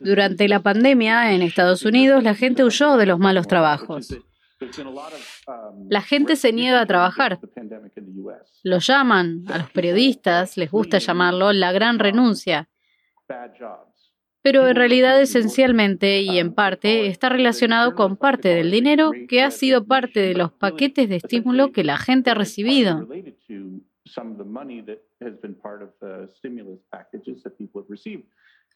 Durante 0.00 0.48
la 0.48 0.60
pandemia 0.60 1.32
en 1.32 1.42
Estados 1.42 1.84
Unidos, 1.84 2.24
la 2.24 2.34
gente 2.34 2.64
huyó 2.64 2.96
de 2.96 3.06
los 3.06 3.18
malos 3.18 3.46
trabajos. 3.46 4.08
La 5.88 6.00
gente 6.00 6.34
se 6.34 6.52
niega 6.52 6.80
a 6.80 6.86
trabajar. 6.86 7.38
Lo 8.64 8.78
llaman, 8.78 9.44
a 9.48 9.58
los 9.58 9.70
periodistas 9.70 10.56
les 10.56 10.70
gusta 10.70 10.98
llamarlo 10.98 11.52
la 11.52 11.72
gran 11.72 11.98
renuncia 11.98 12.68
pero 14.46 14.68
en 14.68 14.76
realidad 14.76 15.20
esencialmente 15.20 16.20
y 16.20 16.38
en 16.38 16.54
parte 16.54 17.08
está 17.08 17.28
relacionado 17.28 17.96
con 17.96 18.16
parte 18.16 18.48
del 18.48 18.70
dinero 18.70 19.10
que 19.28 19.42
ha 19.42 19.50
sido 19.50 19.84
parte 19.84 20.20
de 20.20 20.34
los 20.34 20.52
paquetes 20.52 21.08
de 21.08 21.16
estímulo 21.16 21.72
que 21.72 21.82
la 21.82 21.96
gente 21.96 22.30
ha 22.30 22.34
recibido. 22.34 23.08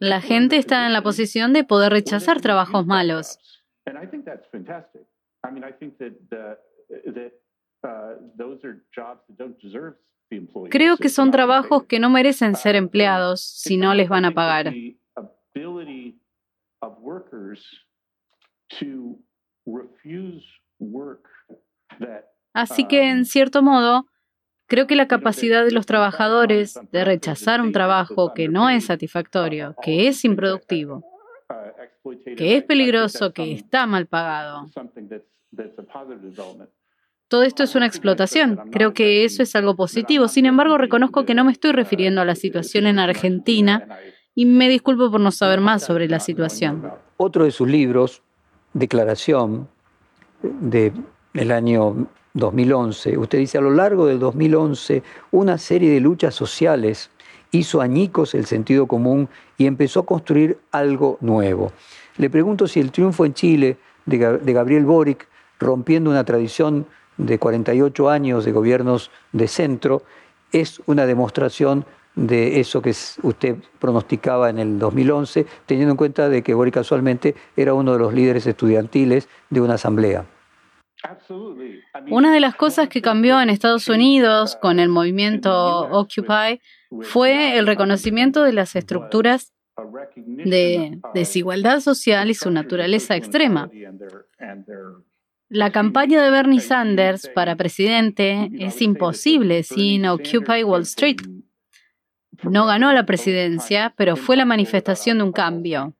La 0.00 0.20
gente 0.20 0.56
está 0.56 0.86
en 0.86 0.92
la 0.92 1.02
posición 1.02 1.52
de 1.52 1.62
poder 1.62 1.92
rechazar 1.92 2.40
trabajos 2.40 2.84
malos. 2.84 3.38
Creo 10.68 10.96
que 10.96 11.08
son 11.08 11.30
trabajos 11.30 11.84
que 11.84 12.00
no 12.00 12.10
merecen 12.10 12.56
ser 12.56 12.74
empleados 12.74 13.40
si 13.40 13.76
no 13.76 13.94
les 13.94 14.08
van 14.08 14.24
a 14.24 14.32
pagar. 14.32 14.72
Así 22.52 22.86
que, 22.86 23.10
en 23.10 23.24
cierto 23.24 23.62
modo, 23.62 24.06
creo 24.66 24.86
que 24.86 24.96
la 24.96 25.08
capacidad 25.08 25.64
de 25.64 25.72
los 25.72 25.86
trabajadores 25.86 26.78
de 26.92 27.04
rechazar 27.04 27.60
un 27.60 27.72
trabajo 27.72 28.32
que 28.34 28.48
no 28.48 28.70
es 28.70 28.86
satisfactorio, 28.86 29.74
que 29.82 30.08
es 30.08 30.24
improductivo, 30.24 31.04
uh, 31.48 32.10
que 32.36 32.56
es 32.56 32.64
peligroso, 32.64 33.32
que 33.32 33.52
está 33.52 33.86
mal 33.86 34.06
pagado. 34.06 34.66
Todo 37.28 37.44
esto 37.44 37.62
es 37.62 37.76
una 37.76 37.86
explotación. 37.86 38.70
Creo 38.72 38.92
que 38.92 39.24
eso 39.24 39.42
es 39.42 39.54
algo 39.54 39.76
positivo. 39.76 40.26
Sin 40.26 40.46
embargo, 40.46 40.78
reconozco 40.78 41.24
que 41.24 41.34
no 41.34 41.44
me 41.44 41.52
estoy 41.52 41.70
refiriendo 41.72 42.20
a 42.20 42.24
la 42.24 42.34
situación 42.34 42.86
en 42.86 42.98
Argentina 42.98 43.86
y 44.40 44.46
me 44.46 44.70
disculpo 44.70 45.10
por 45.10 45.20
no 45.20 45.32
saber 45.32 45.60
más 45.60 45.82
sobre 45.82 46.08
la 46.08 46.18
situación. 46.18 46.90
Otro 47.18 47.44
de 47.44 47.50
sus 47.50 47.68
libros, 47.68 48.22
Declaración, 48.72 49.68
del 50.40 51.52
año 51.52 52.06
2011, 52.32 53.18
usted 53.18 53.36
dice, 53.36 53.58
a 53.58 53.60
lo 53.60 53.70
largo 53.70 54.06
del 54.06 54.18
2011, 54.18 55.02
una 55.32 55.58
serie 55.58 55.90
de 55.90 56.00
luchas 56.00 56.34
sociales 56.34 57.10
hizo 57.50 57.82
añicos 57.82 58.34
el 58.34 58.46
sentido 58.46 58.86
común 58.86 59.28
y 59.58 59.66
empezó 59.66 60.00
a 60.00 60.06
construir 60.06 60.58
algo 60.70 61.18
nuevo. 61.20 61.72
Le 62.16 62.30
pregunto 62.30 62.66
si 62.66 62.80
el 62.80 62.92
triunfo 62.92 63.26
en 63.26 63.34
Chile 63.34 63.76
de 64.06 64.52
Gabriel 64.54 64.86
Boric, 64.86 65.28
rompiendo 65.58 66.08
una 66.08 66.24
tradición 66.24 66.86
de 67.18 67.38
48 67.38 68.08
años 68.08 68.46
de 68.46 68.52
gobiernos 68.52 69.10
de 69.32 69.48
centro, 69.48 70.02
es 70.50 70.80
una 70.86 71.04
demostración 71.04 71.84
de 72.14 72.60
eso 72.60 72.82
que 72.82 72.90
usted 73.22 73.56
pronosticaba 73.78 74.50
en 74.50 74.58
el 74.58 74.78
2011, 74.78 75.46
teniendo 75.66 75.92
en 75.92 75.96
cuenta 75.96 76.28
de 76.28 76.42
que 76.42 76.54
Boric 76.54 76.74
casualmente 76.74 77.34
era 77.56 77.74
uno 77.74 77.92
de 77.92 77.98
los 77.98 78.12
líderes 78.12 78.46
estudiantiles 78.46 79.28
de 79.48 79.60
una 79.60 79.74
asamblea. 79.74 80.26
Una 82.10 82.32
de 82.32 82.40
las 82.40 82.54
cosas 82.54 82.88
que 82.88 83.00
cambió 83.00 83.40
en 83.40 83.48
Estados 83.48 83.88
Unidos 83.88 84.56
con 84.60 84.78
el 84.78 84.88
movimiento 84.88 85.88
Occupy 85.90 86.60
fue 87.02 87.56
el 87.56 87.66
reconocimiento 87.66 88.42
de 88.42 88.52
las 88.52 88.76
estructuras 88.76 89.54
de 90.16 90.98
desigualdad 91.14 91.80
social 91.80 92.28
y 92.30 92.34
su 92.34 92.50
naturaleza 92.50 93.16
extrema. 93.16 93.70
La 95.48 95.72
campaña 95.72 96.22
de 96.22 96.30
Bernie 96.30 96.60
Sanders 96.60 97.28
para 97.34 97.56
presidente 97.56 98.50
es 98.58 98.80
imposible 98.82 99.62
sin 99.62 100.06
Occupy 100.06 100.62
Wall 100.64 100.82
Street. 100.82 101.16
No 102.42 102.66
ganó 102.66 102.92
la 102.92 103.06
presidencia, 103.06 103.94
pero 103.96 104.16
fue 104.16 104.36
la 104.36 104.44
manifestación 104.44 105.18
de 105.18 105.24
un 105.24 105.32
cambio. 105.32 105.94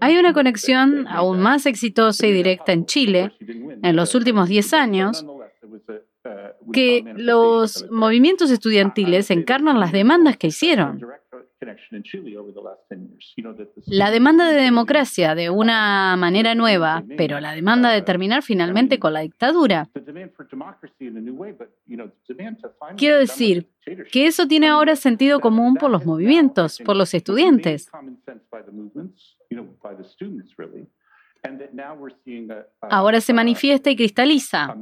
Hay 0.00 0.18
una 0.18 0.32
conexión 0.32 1.08
aún 1.08 1.40
más 1.40 1.66
exitosa 1.66 2.26
y 2.26 2.32
directa 2.32 2.72
en 2.72 2.86
Chile 2.86 3.32
en 3.40 3.96
los 3.96 4.14
últimos 4.14 4.48
10 4.48 4.72
años 4.74 5.26
que 6.72 7.04
los 7.16 7.86
movimientos 7.90 8.50
estudiantiles 8.50 9.30
encarnan 9.30 9.80
las 9.80 9.92
demandas 9.92 10.36
que 10.36 10.48
hicieron. 10.48 11.00
La 13.86 14.10
demanda 14.10 14.48
de 14.48 14.60
democracia 14.60 15.34
de 15.34 15.50
una 15.50 16.16
manera 16.16 16.54
nueva, 16.54 17.04
pero 17.16 17.40
la 17.40 17.52
demanda 17.52 17.90
de 17.90 18.02
terminar 18.02 18.42
finalmente 18.42 18.98
con 18.98 19.12
la 19.12 19.20
dictadura. 19.20 19.88
Quiero 22.96 23.18
decir 23.18 23.68
que 24.12 24.26
eso 24.26 24.46
tiene 24.46 24.68
ahora 24.68 24.96
sentido 24.96 25.40
común 25.40 25.74
por 25.74 25.90
los 25.90 26.04
movimientos, 26.04 26.80
por 26.84 26.96
los 26.96 27.14
estudiantes. 27.14 27.90
Ahora 32.80 33.20
se 33.20 33.32
manifiesta 33.32 33.90
y 33.90 33.96
cristaliza. 33.96 34.74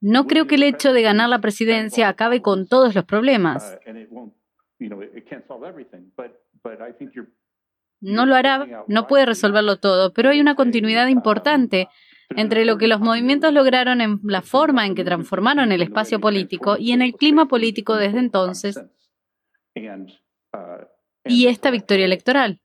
No 0.00 0.26
creo 0.26 0.46
que 0.46 0.54
el 0.54 0.62
hecho 0.62 0.92
de 0.92 1.02
ganar 1.02 1.28
la 1.28 1.40
presidencia 1.40 2.08
acabe 2.08 2.40
con 2.40 2.66
todos 2.66 2.94
los 2.94 3.04
problemas. 3.04 3.78
No 8.00 8.24
lo 8.24 8.34
hará, 8.34 8.84
no 8.88 9.06
puede 9.06 9.26
resolverlo 9.26 9.76
todo, 9.76 10.12
pero 10.12 10.30
hay 10.30 10.40
una 10.40 10.54
continuidad 10.54 11.08
importante 11.08 11.88
entre 12.30 12.64
lo 12.64 12.78
que 12.78 12.86
los 12.86 13.00
movimientos 13.00 13.52
lograron 13.52 14.00
en 14.00 14.20
la 14.22 14.40
forma 14.40 14.86
en 14.86 14.94
que 14.94 15.04
transformaron 15.04 15.72
el 15.72 15.82
espacio 15.82 16.20
político 16.20 16.76
y 16.78 16.92
en 16.92 17.02
el 17.02 17.12
clima 17.12 17.46
político 17.46 17.96
desde 17.96 18.20
entonces 18.20 18.80
y 21.24 21.46
esta 21.46 21.70
victoria 21.70 22.04
electoral. 22.04 22.60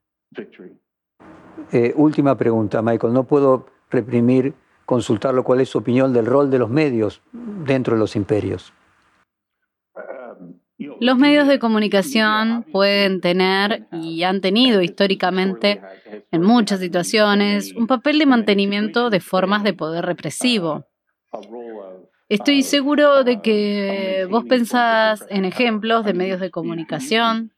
Eh, 1.72 1.92
última 1.96 2.36
pregunta, 2.36 2.82
Michael. 2.82 3.12
No 3.12 3.24
puedo 3.24 3.66
reprimir 3.90 4.54
consultarlo 4.86 5.44
cuál 5.44 5.60
es 5.60 5.68
su 5.68 5.78
opinión 5.78 6.12
del 6.14 6.24
rol 6.24 6.50
de 6.50 6.58
los 6.58 6.70
medios 6.70 7.20
dentro 7.32 7.94
de 7.94 8.00
los 8.00 8.16
imperios. 8.16 8.72
Los 11.00 11.18
medios 11.18 11.48
de 11.48 11.58
comunicación 11.58 12.64
pueden 12.70 13.20
tener 13.20 13.86
y 13.92 14.22
han 14.22 14.40
tenido 14.40 14.82
históricamente, 14.82 15.80
en 16.30 16.42
muchas 16.42 16.80
situaciones, 16.80 17.74
un 17.74 17.86
papel 17.86 18.18
de 18.18 18.26
mantenimiento 18.26 19.10
de 19.10 19.20
formas 19.20 19.62
de 19.62 19.72
poder 19.72 20.04
represivo. 20.04 20.86
Estoy 22.28 22.62
seguro 22.62 23.24
de 23.24 23.40
que 23.40 24.26
vos 24.30 24.44
pensás 24.44 25.24
en 25.30 25.44
ejemplos 25.44 26.04
de 26.04 26.12
medios 26.12 26.40
de 26.40 26.50
comunicación, 26.50 27.52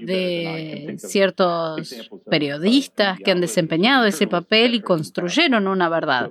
de 0.00 0.96
ciertos 0.98 2.10
periodistas 2.28 3.18
que 3.18 3.30
han 3.30 3.40
desempeñado 3.40 4.06
ese 4.06 4.26
papel 4.26 4.74
y 4.74 4.80
construyeron 4.80 5.66
una 5.66 5.88
verdad. 5.88 6.30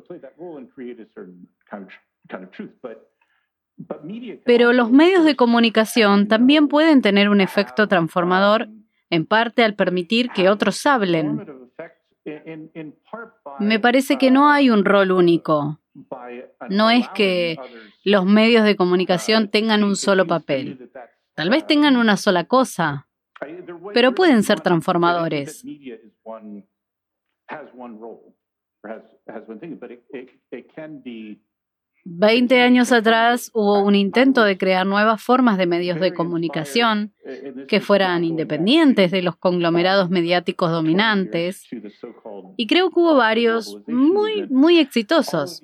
Pero 4.46 4.74
los 4.74 4.92
medios 4.92 5.26
de 5.26 5.36
comunicación 5.36 6.28
también 6.28 6.68
pueden 6.68 7.02
tener 7.02 7.30
un 7.30 7.42
efecto 7.42 7.88
transformador, 7.88 8.70
en 9.10 9.26
parte 9.26 9.64
al 9.64 9.76
permitir 9.76 10.30
que 10.32 10.50
otros 10.50 10.86
hablen. 10.86 11.46
Me 13.60 13.80
parece 13.80 14.18
que 14.18 14.32
no 14.32 14.50
hay 14.50 14.70
un 14.70 14.84
rol 14.84 15.12
único. 15.12 15.80
No 16.70 16.90
es 16.90 17.08
que 17.10 17.58
los 18.04 18.26
medios 18.26 18.66
de 18.66 18.76
comunicación 18.76 19.50
tengan 19.50 19.84
un 19.84 19.96
solo 19.96 20.26
papel. 20.26 20.90
Tal 21.36 21.50
vez 21.50 21.68
tengan 21.68 21.98
una 21.98 22.18
sola 22.18 22.46
cosa, 22.46 23.05
pero 23.94 24.16
pueden 24.16 24.44
ser 24.44 24.62
transformadores. 24.62 25.64
Veinte 32.08 32.62
años 32.62 32.92
atrás 32.92 33.50
hubo 33.56 33.84
un 33.84 33.96
intento 33.96 34.44
de 34.44 34.60
crear 34.60 34.86
nuevas 34.86 35.24
formas 35.24 35.58
de 35.58 35.66
medios 35.66 36.00
de 36.00 36.14
comunicación 36.14 37.14
que 37.68 37.82
fueran 37.82 38.24
independientes 38.24 39.10
de 39.10 39.24
los 39.24 39.36
conglomerados 39.38 40.12
mediáticos 40.12 40.70
dominantes 40.70 41.68
y 42.58 42.68
creo 42.68 42.92
que 42.92 43.00
hubo 43.00 43.16
varios 43.16 43.82
muy, 43.88 44.48
muy 44.50 44.78
exitosos. 44.78 45.64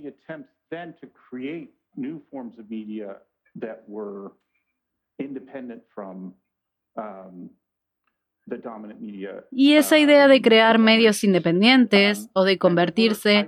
Y 9.51 9.73
esa 9.73 9.97
idea 9.99 10.27
de 10.27 10.41
crear 10.41 10.79
medios 10.79 11.23
independientes 11.23 12.29
o 12.33 12.43
de 12.43 12.57
convertirse 12.57 13.47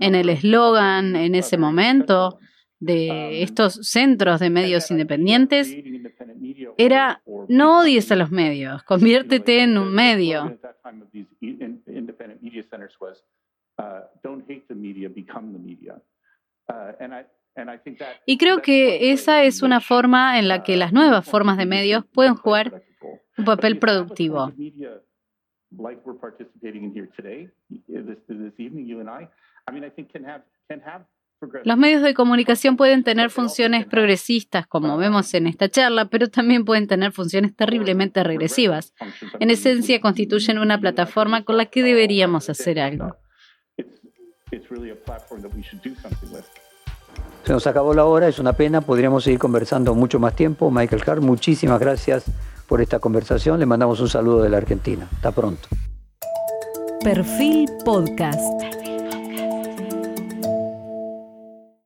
en 0.00 0.14
el 0.14 0.28
eslogan 0.28 1.16
en 1.16 1.34
ese 1.34 1.56
momento 1.56 2.38
de 2.80 3.42
estos 3.42 3.74
centros 3.88 4.40
de 4.40 4.50
medios 4.50 4.90
independientes 4.90 5.74
era 6.76 7.22
no 7.48 7.80
odies 7.80 8.12
a 8.12 8.16
los 8.16 8.30
medios, 8.30 8.82
conviértete 8.82 9.62
en 9.62 9.78
un 9.78 9.94
medio. 9.94 10.58
Y 18.26 18.38
creo 18.38 18.62
que 18.62 19.12
esa 19.12 19.44
es 19.44 19.62
una 19.62 19.80
forma 19.80 20.38
en 20.38 20.48
la 20.48 20.62
que 20.62 20.76
las 20.76 20.92
nuevas 20.92 21.28
formas 21.28 21.56
de 21.56 21.66
medios 21.66 22.04
pueden 22.06 22.34
jugar 22.34 22.82
un 23.36 23.44
papel 23.44 23.78
productivo. 23.78 24.52
Los 31.64 31.76
medios 31.76 32.02
de 32.02 32.14
comunicación 32.14 32.76
pueden 32.76 33.02
tener 33.02 33.30
funciones 33.30 33.86
progresistas, 33.86 34.66
como 34.66 34.96
vemos 34.96 35.34
en 35.34 35.46
esta 35.46 35.68
charla, 35.68 36.06
pero 36.06 36.28
también 36.28 36.64
pueden 36.64 36.86
tener 36.86 37.12
funciones 37.12 37.54
terriblemente 37.54 38.22
regresivas. 38.22 38.94
En 39.40 39.50
esencia, 39.50 40.00
constituyen 40.00 40.58
una 40.58 40.78
plataforma 40.78 41.44
con 41.44 41.56
la 41.56 41.66
que 41.66 41.82
deberíamos 41.82 42.48
hacer 42.48 42.78
algo. 42.78 43.16
Se 47.42 47.52
nos 47.52 47.66
acabó 47.66 47.92
la 47.92 48.06
hora, 48.06 48.28
es 48.28 48.38
una 48.38 48.54
pena, 48.54 48.80
podríamos 48.80 49.24
seguir 49.24 49.38
conversando 49.38 49.94
mucho 49.94 50.18
más 50.18 50.34
tiempo. 50.34 50.70
Michael 50.70 51.02
Hart, 51.06 51.20
muchísimas 51.20 51.78
gracias 51.78 52.30
por 52.66 52.80
esta 52.80 52.98
conversación. 52.98 53.60
Le 53.60 53.66
mandamos 53.66 54.00
un 54.00 54.08
saludo 54.08 54.42
de 54.42 54.50
la 54.50 54.58
Argentina. 54.58 55.08
Hasta 55.12 55.32
pronto. 55.32 55.68
Perfil 57.02 57.68
Podcast. 57.84 58.73